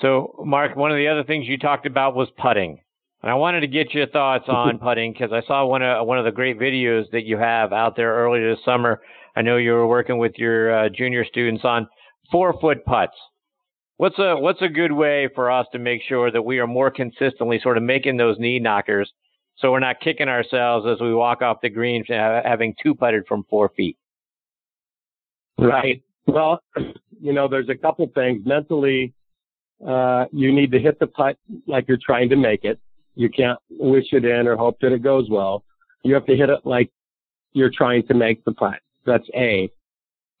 So, 0.00 0.42
Mark, 0.44 0.76
one 0.76 0.90
of 0.90 0.96
the 0.96 1.08
other 1.08 1.24
things 1.24 1.46
you 1.46 1.58
talked 1.58 1.86
about 1.86 2.14
was 2.14 2.28
putting. 2.38 2.80
And 3.22 3.30
I 3.30 3.34
wanted 3.34 3.60
to 3.60 3.66
get 3.66 3.92
your 3.92 4.06
thoughts 4.06 4.44
on 4.48 4.78
putting 4.78 5.12
because 5.12 5.32
I 5.32 5.46
saw 5.46 5.66
one 5.66 5.82
of 5.82 6.06
one 6.06 6.18
of 6.18 6.24
the 6.24 6.32
great 6.32 6.58
videos 6.58 7.04
that 7.12 7.24
you 7.24 7.36
have 7.36 7.72
out 7.72 7.96
there 7.96 8.14
earlier 8.14 8.54
this 8.54 8.64
summer. 8.64 9.00
I 9.36 9.42
know 9.42 9.56
you 9.56 9.72
were 9.72 9.86
working 9.86 10.18
with 10.18 10.32
your 10.36 10.86
uh, 10.86 10.88
junior 10.88 11.24
students 11.24 11.64
on 11.64 11.88
four 12.30 12.58
foot 12.60 12.84
putts. 12.84 13.16
What's 13.96 14.18
a 14.18 14.36
what's 14.36 14.62
a 14.62 14.68
good 14.68 14.92
way 14.92 15.28
for 15.34 15.50
us 15.50 15.66
to 15.72 15.78
make 15.78 16.02
sure 16.08 16.30
that 16.30 16.42
we 16.42 16.58
are 16.58 16.66
more 16.66 16.90
consistently 16.90 17.60
sort 17.62 17.76
of 17.76 17.82
making 17.82 18.16
those 18.16 18.38
knee 18.38 18.58
knockers, 18.58 19.12
so 19.58 19.70
we're 19.70 19.80
not 19.80 20.00
kicking 20.00 20.28
ourselves 20.28 20.86
as 20.86 21.00
we 21.00 21.14
walk 21.14 21.42
off 21.42 21.58
the 21.60 21.68
green 21.68 22.04
having 22.08 22.74
two 22.82 22.94
putted 22.94 23.26
from 23.28 23.44
four 23.50 23.70
feet. 23.76 23.98
Right. 25.58 26.02
Well, 26.26 26.62
you 27.20 27.32
know, 27.32 27.48
there's 27.48 27.68
a 27.68 27.74
couple 27.74 28.10
things 28.14 28.42
mentally. 28.46 29.12
Uh, 29.86 30.26
you 30.32 30.52
need 30.52 30.72
to 30.72 30.78
hit 30.78 30.98
the 30.98 31.06
putt 31.06 31.36
like 31.66 31.86
you're 31.88 31.98
trying 32.02 32.30
to 32.30 32.36
make 32.36 32.64
it. 32.64 32.78
You 33.20 33.28
can't 33.28 33.58
wish 33.68 34.06
it 34.12 34.24
in 34.24 34.48
or 34.48 34.56
hope 34.56 34.78
that 34.80 34.92
it 34.92 35.02
goes 35.02 35.28
well. 35.28 35.62
You 36.04 36.14
have 36.14 36.24
to 36.24 36.34
hit 36.34 36.48
it 36.48 36.60
like 36.64 36.90
you're 37.52 37.70
trying 37.70 38.06
to 38.06 38.14
make 38.14 38.42
the 38.46 38.52
putt. 38.52 38.78
That's 39.04 39.28
A. 39.36 39.70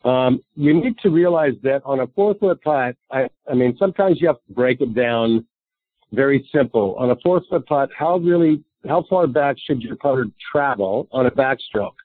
Um, 0.02 0.42
you 0.56 0.72
need 0.72 0.96
to 1.02 1.10
realize 1.10 1.52
that 1.62 1.82
on 1.84 2.00
a 2.00 2.06
four 2.06 2.34
foot 2.36 2.62
putt, 2.62 2.96
I, 3.12 3.28
I 3.46 3.52
mean, 3.52 3.76
sometimes 3.78 4.18
you 4.18 4.28
have 4.28 4.38
to 4.48 4.54
break 4.54 4.80
it 4.80 4.94
down 4.94 5.46
very 6.12 6.48
simple. 6.54 6.94
On 6.94 7.10
a 7.10 7.16
four 7.22 7.42
foot 7.50 7.66
putt, 7.66 7.90
how 7.94 8.16
really, 8.16 8.64
how 8.88 9.04
far 9.10 9.26
back 9.26 9.56
should 9.62 9.82
your 9.82 9.96
putter 9.96 10.24
travel 10.50 11.06
on 11.12 11.26
a 11.26 11.30
backstroke 11.30 12.00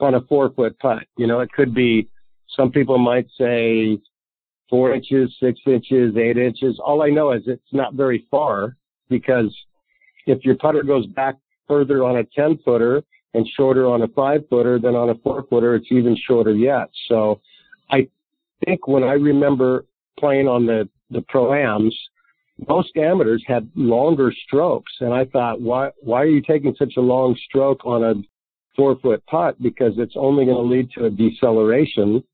on 0.00 0.16
a 0.16 0.20
four 0.22 0.50
foot 0.50 0.76
putt? 0.80 1.04
You 1.16 1.28
know, 1.28 1.38
it 1.38 1.52
could 1.52 1.72
be, 1.72 2.08
some 2.56 2.72
people 2.72 2.98
might 2.98 3.28
say 3.38 4.00
four 4.68 4.92
inches, 4.92 5.36
six 5.38 5.60
inches, 5.66 6.16
eight 6.16 6.36
inches. 6.36 6.80
All 6.84 7.00
I 7.00 7.10
know 7.10 7.30
is 7.30 7.44
it's 7.46 7.72
not 7.72 7.94
very 7.94 8.26
far 8.28 8.76
because 9.08 9.54
if 10.26 10.44
your 10.44 10.56
putter 10.56 10.82
goes 10.82 11.06
back 11.06 11.36
further 11.68 12.04
on 12.04 12.18
a 12.18 12.24
10 12.24 12.58
footer 12.64 13.02
and 13.34 13.46
shorter 13.56 13.86
on 13.86 14.02
a 14.02 14.08
five 14.08 14.42
footer 14.48 14.78
than 14.78 14.94
on 14.94 15.10
a 15.10 15.14
four 15.16 15.44
footer, 15.48 15.74
it's 15.74 15.90
even 15.90 16.16
shorter 16.26 16.54
yet. 16.54 16.88
So 17.08 17.40
I 17.90 18.08
think 18.64 18.86
when 18.86 19.04
I 19.04 19.12
remember 19.12 19.84
playing 20.18 20.48
on 20.48 20.66
the, 20.66 20.88
the 21.10 21.22
pro-ams, 21.22 21.94
most 22.68 22.96
amateurs 22.96 23.44
had 23.46 23.70
longer 23.74 24.32
strokes. 24.46 24.92
And 25.00 25.12
I 25.12 25.26
thought, 25.26 25.60
why, 25.60 25.90
why 26.00 26.22
are 26.22 26.26
you 26.26 26.42
taking 26.42 26.74
such 26.78 26.94
a 26.96 27.02
long 27.02 27.36
stroke 27.48 27.84
on 27.84 28.02
a 28.02 28.14
four 28.74 28.98
foot 29.00 29.24
putt? 29.26 29.60
Because 29.62 29.92
it's 29.98 30.14
only 30.16 30.46
going 30.46 30.56
to 30.56 30.62
lead 30.62 30.90
to 30.92 31.04
a 31.06 31.10
deceleration 31.10 32.24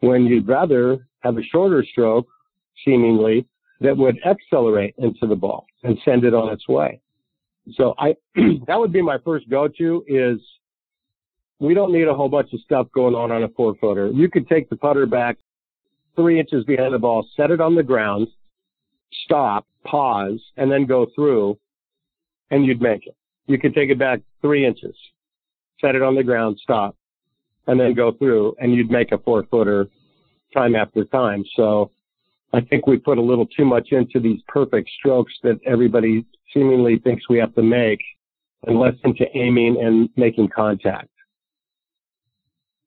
when 0.00 0.26
you'd 0.26 0.48
rather 0.48 1.06
have 1.20 1.38
a 1.38 1.42
shorter 1.42 1.84
stroke, 1.90 2.26
seemingly, 2.84 3.46
that 3.80 3.96
would 3.96 4.18
accelerate 4.26 4.94
into 4.98 5.26
the 5.26 5.36
ball 5.36 5.66
and 5.82 5.98
send 6.04 6.24
it 6.24 6.34
on 6.34 6.52
its 6.52 6.68
way. 6.68 7.00
So 7.74 7.94
I, 7.98 8.16
that 8.66 8.78
would 8.78 8.92
be 8.92 9.02
my 9.02 9.18
first 9.24 9.48
go-to 9.48 10.04
is 10.06 10.40
we 11.60 11.74
don't 11.74 11.92
need 11.92 12.08
a 12.08 12.14
whole 12.14 12.28
bunch 12.28 12.52
of 12.52 12.60
stuff 12.60 12.88
going 12.92 13.14
on 13.14 13.30
on 13.30 13.44
a 13.44 13.48
four 13.50 13.74
footer. 13.80 14.10
You 14.10 14.28
could 14.28 14.48
take 14.48 14.68
the 14.68 14.76
putter 14.76 15.06
back 15.06 15.38
three 16.16 16.40
inches 16.40 16.64
behind 16.64 16.92
the 16.92 16.98
ball, 16.98 17.26
set 17.36 17.50
it 17.50 17.60
on 17.60 17.74
the 17.74 17.82
ground, 17.82 18.28
stop, 19.24 19.66
pause, 19.84 20.40
and 20.56 20.70
then 20.70 20.86
go 20.86 21.06
through 21.14 21.58
and 22.50 22.66
you'd 22.66 22.82
make 22.82 23.06
it. 23.06 23.16
You 23.46 23.58
could 23.58 23.74
take 23.74 23.90
it 23.90 23.98
back 23.98 24.20
three 24.40 24.66
inches, 24.66 24.94
set 25.80 25.94
it 25.94 26.02
on 26.02 26.14
the 26.14 26.22
ground, 26.24 26.58
stop, 26.62 26.96
and 27.66 27.78
then 27.78 27.94
go 27.94 28.12
through 28.12 28.56
and 28.58 28.74
you'd 28.74 28.90
make 28.90 29.12
a 29.12 29.18
four 29.18 29.44
footer 29.50 29.88
time 30.52 30.74
after 30.74 31.04
time. 31.04 31.44
So 31.56 31.90
I 32.52 32.60
think 32.60 32.86
we 32.86 32.98
put 32.98 33.18
a 33.18 33.22
little 33.22 33.46
too 33.46 33.64
much 33.64 33.88
into 33.92 34.20
these 34.20 34.40
perfect 34.48 34.90
strokes 34.98 35.32
that 35.42 35.58
everybody 35.66 36.26
seemingly 36.52 36.98
thinks 36.98 37.28
we 37.28 37.38
have 37.38 37.54
to 37.54 37.62
make 37.62 38.00
and 38.66 38.78
less 38.78 38.94
into 39.04 39.24
aiming 39.36 39.80
and 39.82 40.08
making 40.16 40.48
contact. 40.54 41.08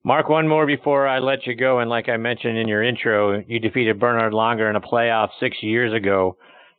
Mark, 0.04 0.30
one 0.30 0.48
more 0.48 0.68
before 0.68 1.08
I 1.08 1.18
let 1.18 1.48
you 1.48 1.56
go. 1.56 1.80
And 1.80 1.90
like 1.90 2.10
I 2.10 2.18
mentioned 2.18 2.60
in 2.60 2.68
your 2.68 2.84
intro, 2.84 3.44
you 3.48 3.60
defeated 3.60 4.00
Bernhard 4.00 4.34
Langer 4.34 4.70
in 4.70 4.76
a 4.76 4.82
playoff 4.82 5.30
six 5.40 5.58
years 5.64 5.94
ago 5.94 6.38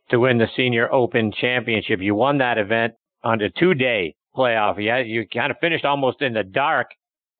to 0.09 0.19
win 0.19 0.37
the 0.37 0.47
Senior 0.55 0.91
Open 0.93 1.33
Championship. 1.33 1.99
You 1.99 2.15
won 2.15 2.37
that 2.37 2.57
event 2.57 2.93
on 3.23 3.41
a 3.41 3.49
two 3.49 3.73
day 3.73 4.15
playoff. 4.35 4.81
You, 4.81 4.95
you 5.19 5.27
kind 5.27 5.51
of 5.51 5.57
finished 5.59 5.83
almost 5.83 6.21
in 6.21 6.33
the 6.33 6.43
dark 6.43 6.87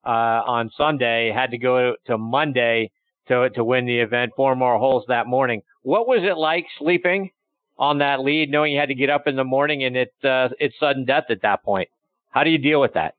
uh, 0.06 0.44
on 0.46 0.70
Sunday, 0.78 1.32
had 1.34 1.52
to 1.52 1.58
go 1.58 1.96
to 2.08 2.18
Monday 2.18 2.92
to, 3.28 3.50
to 3.52 3.64
win 3.64 3.86
the 3.86 4.00
event, 4.00 4.34
four 4.36 4.56
more 4.56 4.78
holes 4.78 5.06
that 5.08 5.28
morning. 5.28 5.62
What 5.84 6.08
was 6.08 6.20
it 6.24 6.38
like 6.38 6.66
sleeping 6.80 7.32
on 7.80 8.00
that 8.00 8.22
lead, 8.22 8.50
knowing 8.50 8.74
you 8.74 8.80
had 8.80 8.90
to 8.90 8.96
get 8.96 9.10
up 9.10 9.28
in 9.28 9.36
the 9.36 9.44
morning 9.44 9.84
and 9.84 9.96
it 9.96 10.14
uh, 10.24 10.50
it's 10.60 10.76
sudden 10.80 11.06
death 11.06 11.26
at 11.30 11.42
that 11.44 11.64
point. 11.64 11.90
How 12.32 12.44
do 12.44 12.50
you 12.50 12.58
deal 12.58 12.82
with 12.82 12.94
that? 12.94 13.16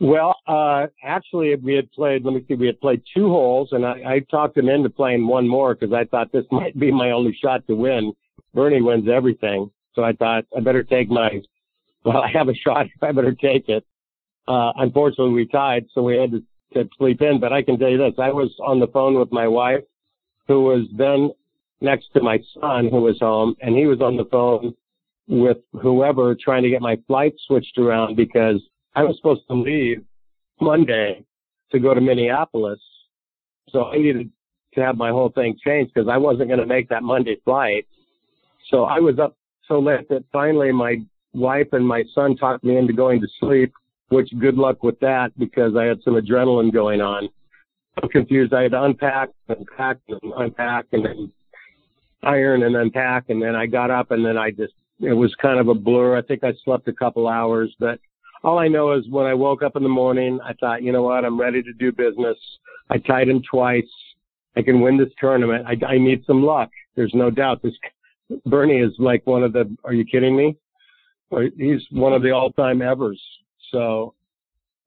Well, 0.00 0.36
uh, 0.46 0.86
actually, 1.02 1.54
we 1.56 1.74
had 1.74 1.90
played. 1.92 2.24
Let 2.24 2.34
me 2.34 2.44
see. 2.46 2.54
We 2.54 2.66
had 2.66 2.80
played 2.80 3.02
two 3.14 3.28
holes, 3.28 3.68
and 3.72 3.86
I, 3.86 4.02
I 4.06 4.18
talked 4.30 4.56
him 4.56 4.68
into 4.68 4.90
playing 4.90 5.26
one 5.26 5.48
more 5.48 5.74
because 5.74 5.92
I 5.92 6.04
thought 6.04 6.32
this 6.32 6.44
might 6.50 6.78
be 6.78 6.90
my 6.90 7.10
only 7.10 7.36
shot 7.40 7.66
to 7.68 7.74
win. 7.74 8.12
Bernie 8.52 8.82
wins 8.82 9.08
everything, 9.08 9.70
so 9.94 10.02
I 10.02 10.12
thought 10.12 10.44
I 10.56 10.60
better 10.60 10.82
take 10.82 11.08
my. 11.08 11.40
Well, 12.04 12.18
I 12.18 12.30
have 12.32 12.48
a 12.48 12.54
shot. 12.54 12.86
I 13.02 13.12
better 13.12 13.34
take 13.34 13.68
it. 13.68 13.84
Uh, 14.46 14.72
unfortunately, 14.76 15.32
we 15.32 15.46
tied, 15.46 15.86
so 15.94 16.02
we 16.02 16.18
had 16.18 16.32
to, 16.32 16.42
to 16.74 16.88
sleep 16.98 17.22
in. 17.22 17.40
But 17.40 17.52
I 17.52 17.62
can 17.62 17.78
tell 17.78 17.88
you 17.88 17.98
this: 17.98 18.14
I 18.18 18.30
was 18.30 18.54
on 18.60 18.80
the 18.80 18.88
phone 18.88 19.18
with 19.18 19.32
my 19.32 19.48
wife, 19.48 19.82
who 20.46 20.62
was 20.62 20.86
then 20.96 21.30
next 21.80 22.08
to 22.14 22.22
my 22.22 22.38
son 22.60 22.88
who 22.88 23.00
was 23.00 23.18
home 23.20 23.54
and 23.60 23.76
he 23.76 23.86
was 23.86 24.00
on 24.00 24.16
the 24.16 24.24
phone 24.26 24.74
with 25.28 25.58
whoever 25.80 26.34
trying 26.34 26.62
to 26.62 26.70
get 26.70 26.82
my 26.82 26.98
flight 27.06 27.34
switched 27.46 27.78
around 27.78 28.16
because 28.16 28.60
I 28.94 29.04
was 29.04 29.16
supposed 29.16 29.42
to 29.48 29.54
leave 29.54 30.02
Monday 30.60 31.24
to 31.72 31.78
go 31.78 31.94
to 31.94 32.00
Minneapolis. 32.00 32.80
So 33.70 33.86
I 33.86 33.96
needed 33.96 34.30
to 34.74 34.80
have 34.80 34.96
my 34.96 35.10
whole 35.10 35.30
thing 35.30 35.56
changed 35.64 35.92
because 35.94 36.08
I 36.08 36.16
wasn't 36.16 36.48
going 36.48 36.60
to 36.60 36.66
make 36.66 36.88
that 36.88 37.02
Monday 37.02 37.36
flight. 37.44 37.86
So 38.70 38.84
I 38.84 38.98
was 38.98 39.18
up 39.18 39.36
so 39.66 39.78
late 39.78 40.08
that 40.08 40.24
finally 40.32 40.72
my 40.72 40.96
wife 41.32 41.68
and 41.72 41.86
my 41.86 42.04
son 42.14 42.36
talked 42.36 42.64
me 42.64 42.76
into 42.76 42.92
going 42.92 43.20
to 43.20 43.28
sleep, 43.40 43.72
which 44.14 44.30
good 44.38 44.56
luck 44.56 44.82
with 44.82 44.98
that 45.00 45.32
because 45.38 45.76
I 45.76 45.84
had 45.84 45.98
some 46.02 46.14
adrenaline 46.14 46.72
going 46.72 47.00
on. 47.00 47.28
I'm 48.02 48.08
confused. 48.08 48.54
I 48.54 48.62
had 48.62 48.72
to 48.72 48.82
unpack 48.82 49.28
and 49.48 49.66
pack 49.76 49.98
and 50.08 50.32
unpack 50.36 50.86
and 50.92 51.04
then 51.04 51.32
iron 52.22 52.62
and 52.62 52.76
unpack. 52.76 53.28
And 53.28 53.42
then 53.42 53.54
I 53.54 53.66
got 53.66 53.90
up 53.90 54.10
and 54.10 54.24
then 54.24 54.38
I 54.38 54.50
just, 54.50 54.72
it 55.00 55.12
was 55.12 55.34
kind 55.42 55.58
of 55.60 55.68
a 55.68 55.74
blur. 55.74 56.16
I 56.16 56.22
think 56.22 56.44
I 56.44 56.52
slept 56.64 56.88
a 56.88 56.92
couple 56.92 57.28
hours, 57.28 57.74
but 57.78 57.98
all 58.42 58.58
I 58.58 58.68
know 58.68 58.92
is 58.92 59.08
when 59.08 59.26
I 59.26 59.34
woke 59.34 59.62
up 59.62 59.76
in 59.76 59.82
the 59.82 59.88
morning, 59.88 60.38
I 60.44 60.52
thought, 60.54 60.82
you 60.82 60.92
know 60.92 61.02
what? 61.02 61.24
I'm 61.24 61.40
ready 61.40 61.62
to 61.62 61.72
do 61.72 61.92
business. 61.92 62.36
I 62.90 62.98
tied 62.98 63.28
him 63.28 63.42
twice. 63.48 63.82
I 64.56 64.62
can 64.62 64.80
win 64.80 64.96
this 64.96 65.08
tournament. 65.18 65.66
I, 65.66 65.76
I 65.86 65.98
need 65.98 66.24
some 66.26 66.42
luck. 66.42 66.70
There's 66.94 67.14
no 67.14 67.30
doubt. 67.30 67.62
This 67.62 67.74
Bernie 68.46 68.80
is 68.80 68.92
like 68.98 69.26
one 69.26 69.42
of 69.42 69.52
the, 69.52 69.74
are 69.84 69.92
you 69.92 70.04
kidding 70.04 70.36
me? 70.36 70.56
He's 71.56 71.82
one 71.90 72.12
of 72.12 72.22
the 72.22 72.30
all 72.30 72.52
time 72.52 72.80
evers. 72.80 73.20
So, 73.74 74.14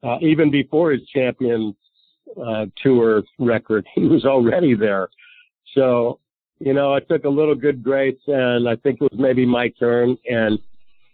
uh, 0.04 0.18
even 0.22 0.50
before 0.50 0.92
his 0.92 1.02
champion, 1.14 1.76
uh, 2.42 2.66
tour 2.82 3.24
record, 3.38 3.86
he 3.96 4.08
was 4.08 4.26
already 4.26 4.74
there. 4.76 5.10
So 5.76 6.20
you 6.60 6.74
know, 6.74 6.94
I 6.94 7.00
took 7.00 7.24
a 7.24 7.30
little 7.30 7.56
good 7.56 7.84
grace 7.84 8.20
and 8.28 8.68
I 8.68 8.76
think 8.78 9.00
it 9.02 9.12
was 9.12 9.20
maybe 9.20 9.46
my 9.46 9.70
turn 9.80 10.18
and, 10.26 10.60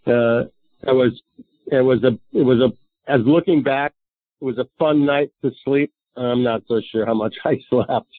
uh, 0.08 0.48
it 0.86 0.94
was, 0.94 1.22
it 1.68 1.82
was 1.82 2.04
a, 2.04 2.18
it 2.38 2.44
was 2.44 2.60
a, 2.60 3.12
as 3.12 3.22
looking 3.26 3.64
back, 3.64 3.94
it 4.42 4.46
was 4.46 4.58
a 4.58 4.68
fun 4.80 5.06
night 5.06 5.32
to 5.44 5.52
sleep. 5.64 5.94
I'm 6.16 6.44
not 6.44 6.64
so 6.68 6.82
sure 6.92 7.06
how 7.06 7.14
much 7.14 7.36
I 7.46 7.60
slept. 7.70 8.10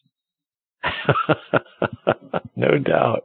no 2.57 2.79
doubt. 2.79 3.25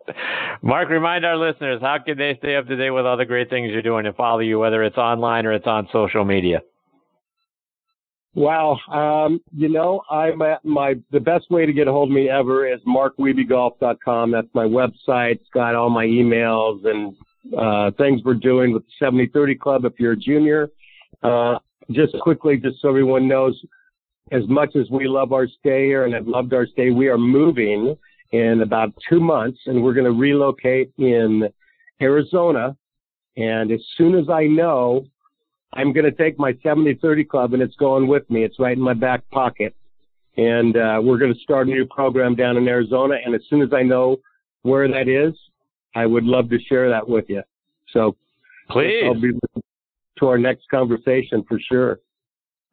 Mark, 0.61 0.89
remind 0.89 1.25
our 1.25 1.37
listeners 1.37 1.81
how 1.81 1.97
can 2.05 2.17
they 2.17 2.35
stay 2.39 2.55
up 2.55 2.67
to 2.67 2.75
date 2.75 2.91
with 2.91 3.05
all 3.05 3.17
the 3.17 3.25
great 3.25 3.49
things 3.49 3.71
you're 3.71 3.81
doing 3.81 4.05
and 4.05 4.15
follow 4.15 4.39
you, 4.39 4.59
whether 4.59 4.83
it's 4.83 4.97
online 4.97 5.45
or 5.45 5.53
it's 5.53 5.67
on 5.67 5.87
social 5.91 6.25
media? 6.25 6.61
Wow. 8.35 8.77
Um, 8.91 9.41
you 9.55 9.69
know, 9.69 10.01
I'm 10.09 10.41
at 10.41 10.63
my, 10.63 10.95
the 11.11 11.19
best 11.19 11.49
way 11.49 11.65
to 11.65 11.73
get 11.73 11.87
a 11.87 11.91
hold 11.91 12.09
of 12.09 12.15
me 12.15 12.29
ever 12.29 12.71
is 12.71 12.79
markwiebegolf.com. 12.87 14.31
That's 14.31 14.47
my 14.53 14.65
website. 14.65 15.35
It's 15.35 15.49
got 15.53 15.75
all 15.75 15.89
my 15.89 16.05
emails 16.05 16.85
and, 16.85 17.15
uh, 17.57 17.91
things 17.97 18.21
we're 18.23 18.35
doing 18.35 18.73
with 18.73 18.83
the 18.83 18.91
7030 18.99 19.55
club 19.55 19.85
if 19.85 19.93
you're 19.97 20.11
a 20.11 20.17
junior. 20.17 20.69
Uh, 21.23 21.55
just 21.91 22.13
quickly, 22.21 22.57
just 22.57 22.81
so 22.81 22.89
everyone 22.89 23.27
knows, 23.27 23.59
as 24.31 24.43
much 24.47 24.75
as 24.75 24.89
we 24.89 25.07
love 25.07 25.33
our 25.33 25.47
stay 25.47 25.85
here 25.85 26.05
and 26.05 26.13
have 26.13 26.27
loved 26.27 26.53
our 26.53 26.67
stay, 26.67 26.91
we 26.91 27.07
are 27.07 27.17
moving 27.17 27.95
in 28.31 28.61
about 28.61 28.93
two 29.09 29.19
months 29.19 29.59
and 29.65 29.83
we're 29.83 29.93
going 29.93 30.05
to 30.05 30.11
relocate 30.11 30.91
in 30.97 31.49
Arizona. 32.01 32.75
And 33.37 33.71
as 33.71 33.79
soon 33.97 34.15
as 34.15 34.29
I 34.29 34.43
know 34.45 35.05
I'm 35.73 35.93
going 35.93 36.05
to 36.05 36.11
take 36.11 36.39
my 36.39 36.53
70-30 36.53 37.27
club 37.27 37.53
and 37.53 37.61
it's 37.61 37.75
going 37.75 38.07
with 38.07 38.29
me. 38.29 38.43
It's 38.43 38.59
right 38.59 38.75
in 38.75 38.81
my 38.81 38.93
back 38.93 39.29
pocket. 39.29 39.75
And, 40.37 40.77
uh, 40.77 40.99
we're 41.03 41.17
going 41.17 41.33
to 41.33 41.39
start 41.39 41.67
a 41.67 41.71
new 41.71 41.85
program 41.85 42.35
down 42.35 42.57
in 42.57 42.67
Arizona. 42.67 43.15
And 43.23 43.35
as 43.35 43.41
soon 43.49 43.61
as 43.61 43.69
I 43.73 43.83
know 43.83 44.17
where 44.63 44.87
that 44.87 45.07
is, 45.07 45.37
I 45.95 46.05
would 46.05 46.23
love 46.23 46.49
to 46.49 46.59
share 46.59 46.89
that 46.89 47.07
with 47.07 47.25
you. 47.29 47.43
So 47.93 48.15
please, 48.69 49.03
I'll 49.05 49.19
be 49.19 49.31
to 50.19 50.27
our 50.27 50.37
next 50.37 50.69
conversation 50.69 51.43
for 51.47 51.59
sure. 51.59 51.99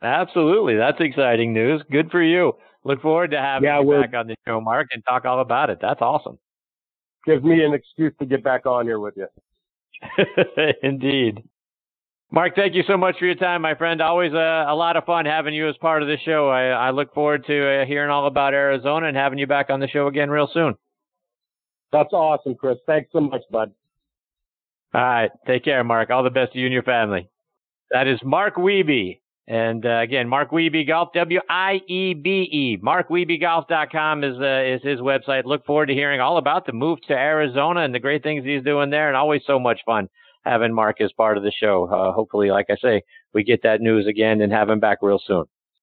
Absolutely. 0.02 0.76
That's 0.76 0.98
exciting 1.00 1.52
news. 1.52 1.82
Good 1.90 2.10
for 2.10 2.22
you. 2.22 2.52
Look 2.84 3.02
forward 3.02 3.32
to 3.32 3.38
having 3.38 3.66
yeah, 3.66 3.80
you 3.80 4.00
back 4.00 4.14
on 4.14 4.28
the 4.28 4.36
show, 4.46 4.60
Mark, 4.60 4.88
and 4.92 5.02
talk 5.04 5.24
all 5.24 5.40
about 5.40 5.70
it. 5.70 5.78
That's 5.80 6.00
awesome. 6.00 6.38
Gives 7.24 7.42
me 7.42 7.64
an 7.64 7.74
excuse 7.74 8.12
to 8.20 8.26
get 8.26 8.44
back 8.44 8.66
on 8.66 8.86
here 8.86 9.00
with 9.00 9.14
you. 9.16 9.26
Indeed. 10.82 11.42
Mark, 12.30 12.54
thank 12.54 12.74
you 12.74 12.82
so 12.86 12.96
much 12.96 13.18
for 13.18 13.24
your 13.24 13.34
time, 13.34 13.62
my 13.62 13.74
friend. 13.74 14.00
Always 14.00 14.32
a, 14.32 14.66
a 14.68 14.74
lot 14.74 14.96
of 14.96 15.04
fun 15.04 15.26
having 15.26 15.54
you 15.54 15.68
as 15.68 15.76
part 15.78 16.02
of 16.02 16.08
the 16.08 16.16
show. 16.24 16.48
I, 16.48 16.66
I 16.68 16.90
look 16.90 17.14
forward 17.14 17.44
to 17.46 17.82
uh, 17.82 17.86
hearing 17.86 18.10
all 18.10 18.26
about 18.26 18.52
Arizona 18.52 19.06
and 19.06 19.16
having 19.16 19.38
you 19.38 19.46
back 19.46 19.70
on 19.70 19.80
the 19.80 19.88
show 19.88 20.06
again 20.06 20.30
real 20.30 20.48
soon. 20.52 20.74
That's 21.92 22.12
awesome, 22.12 22.54
Chris. 22.56 22.78
Thanks 22.86 23.10
so 23.12 23.20
much, 23.20 23.42
bud. 23.50 23.72
All 24.92 25.00
right. 25.00 25.30
Take 25.46 25.64
care, 25.64 25.82
Mark. 25.84 26.10
All 26.10 26.24
the 26.24 26.30
best 26.30 26.52
to 26.52 26.58
you 26.58 26.66
and 26.66 26.72
your 26.72 26.82
family. 26.82 27.28
That 27.90 28.08
is 28.08 28.18
Mark 28.24 28.56
Wiebe. 28.56 29.20
And 29.48 29.86
uh, 29.86 30.00
again, 30.00 30.28
Mark 30.28 30.50
Wiebe 30.50 30.86
Golf, 30.86 31.10
W 31.14 31.40
I 31.48 31.80
E 31.86 32.14
B 32.14 32.48
E. 32.50 32.78
MarkWiebeGolf.com 32.82 34.24
is, 34.24 34.36
uh, 34.40 34.62
is 34.64 34.82
his 34.82 34.98
website. 35.00 35.44
Look 35.44 35.64
forward 35.64 35.86
to 35.86 35.94
hearing 35.94 36.20
all 36.20 36.36
about 36.38 36.66
the 36.66 36.72
move 36.72 37.00
to 37.02 37.12
Arizona 37.12 37.80
and 37.80 37.94
the 37.94 38.00
great 38.00 38.24
things 38.24 38.44
he's 38.44 38.64
doing 38.64 38.90
there, 38.90 39.06
and 39.06 39.16
always 39.16 39.42
so 39.46 39.60
much 39.60 39.80
fun 39.86 40.08
having 40.44 40.74
Mark 40.74 41.00
as 41.00 41.12
part 41.12 41.36
of 41.36 41.44
the 41.44 41.52
show. 41.52 41.84
Uh, 41.86 42.12
hopefully, 42.12 42.50
like 42.50 42.66
I 42.70 42.76
say, 42.76 43.02
we 43.34 43.44
get 43.44 43.62
that 43.62 43.80
news 43.80 44.06
again 44.06 44.40
and 44.40 44.52
have 44.52 44.68
him 44.68 44.80
back 44.80 44.98
real 45.00 45.20
soon. 45.24 45.44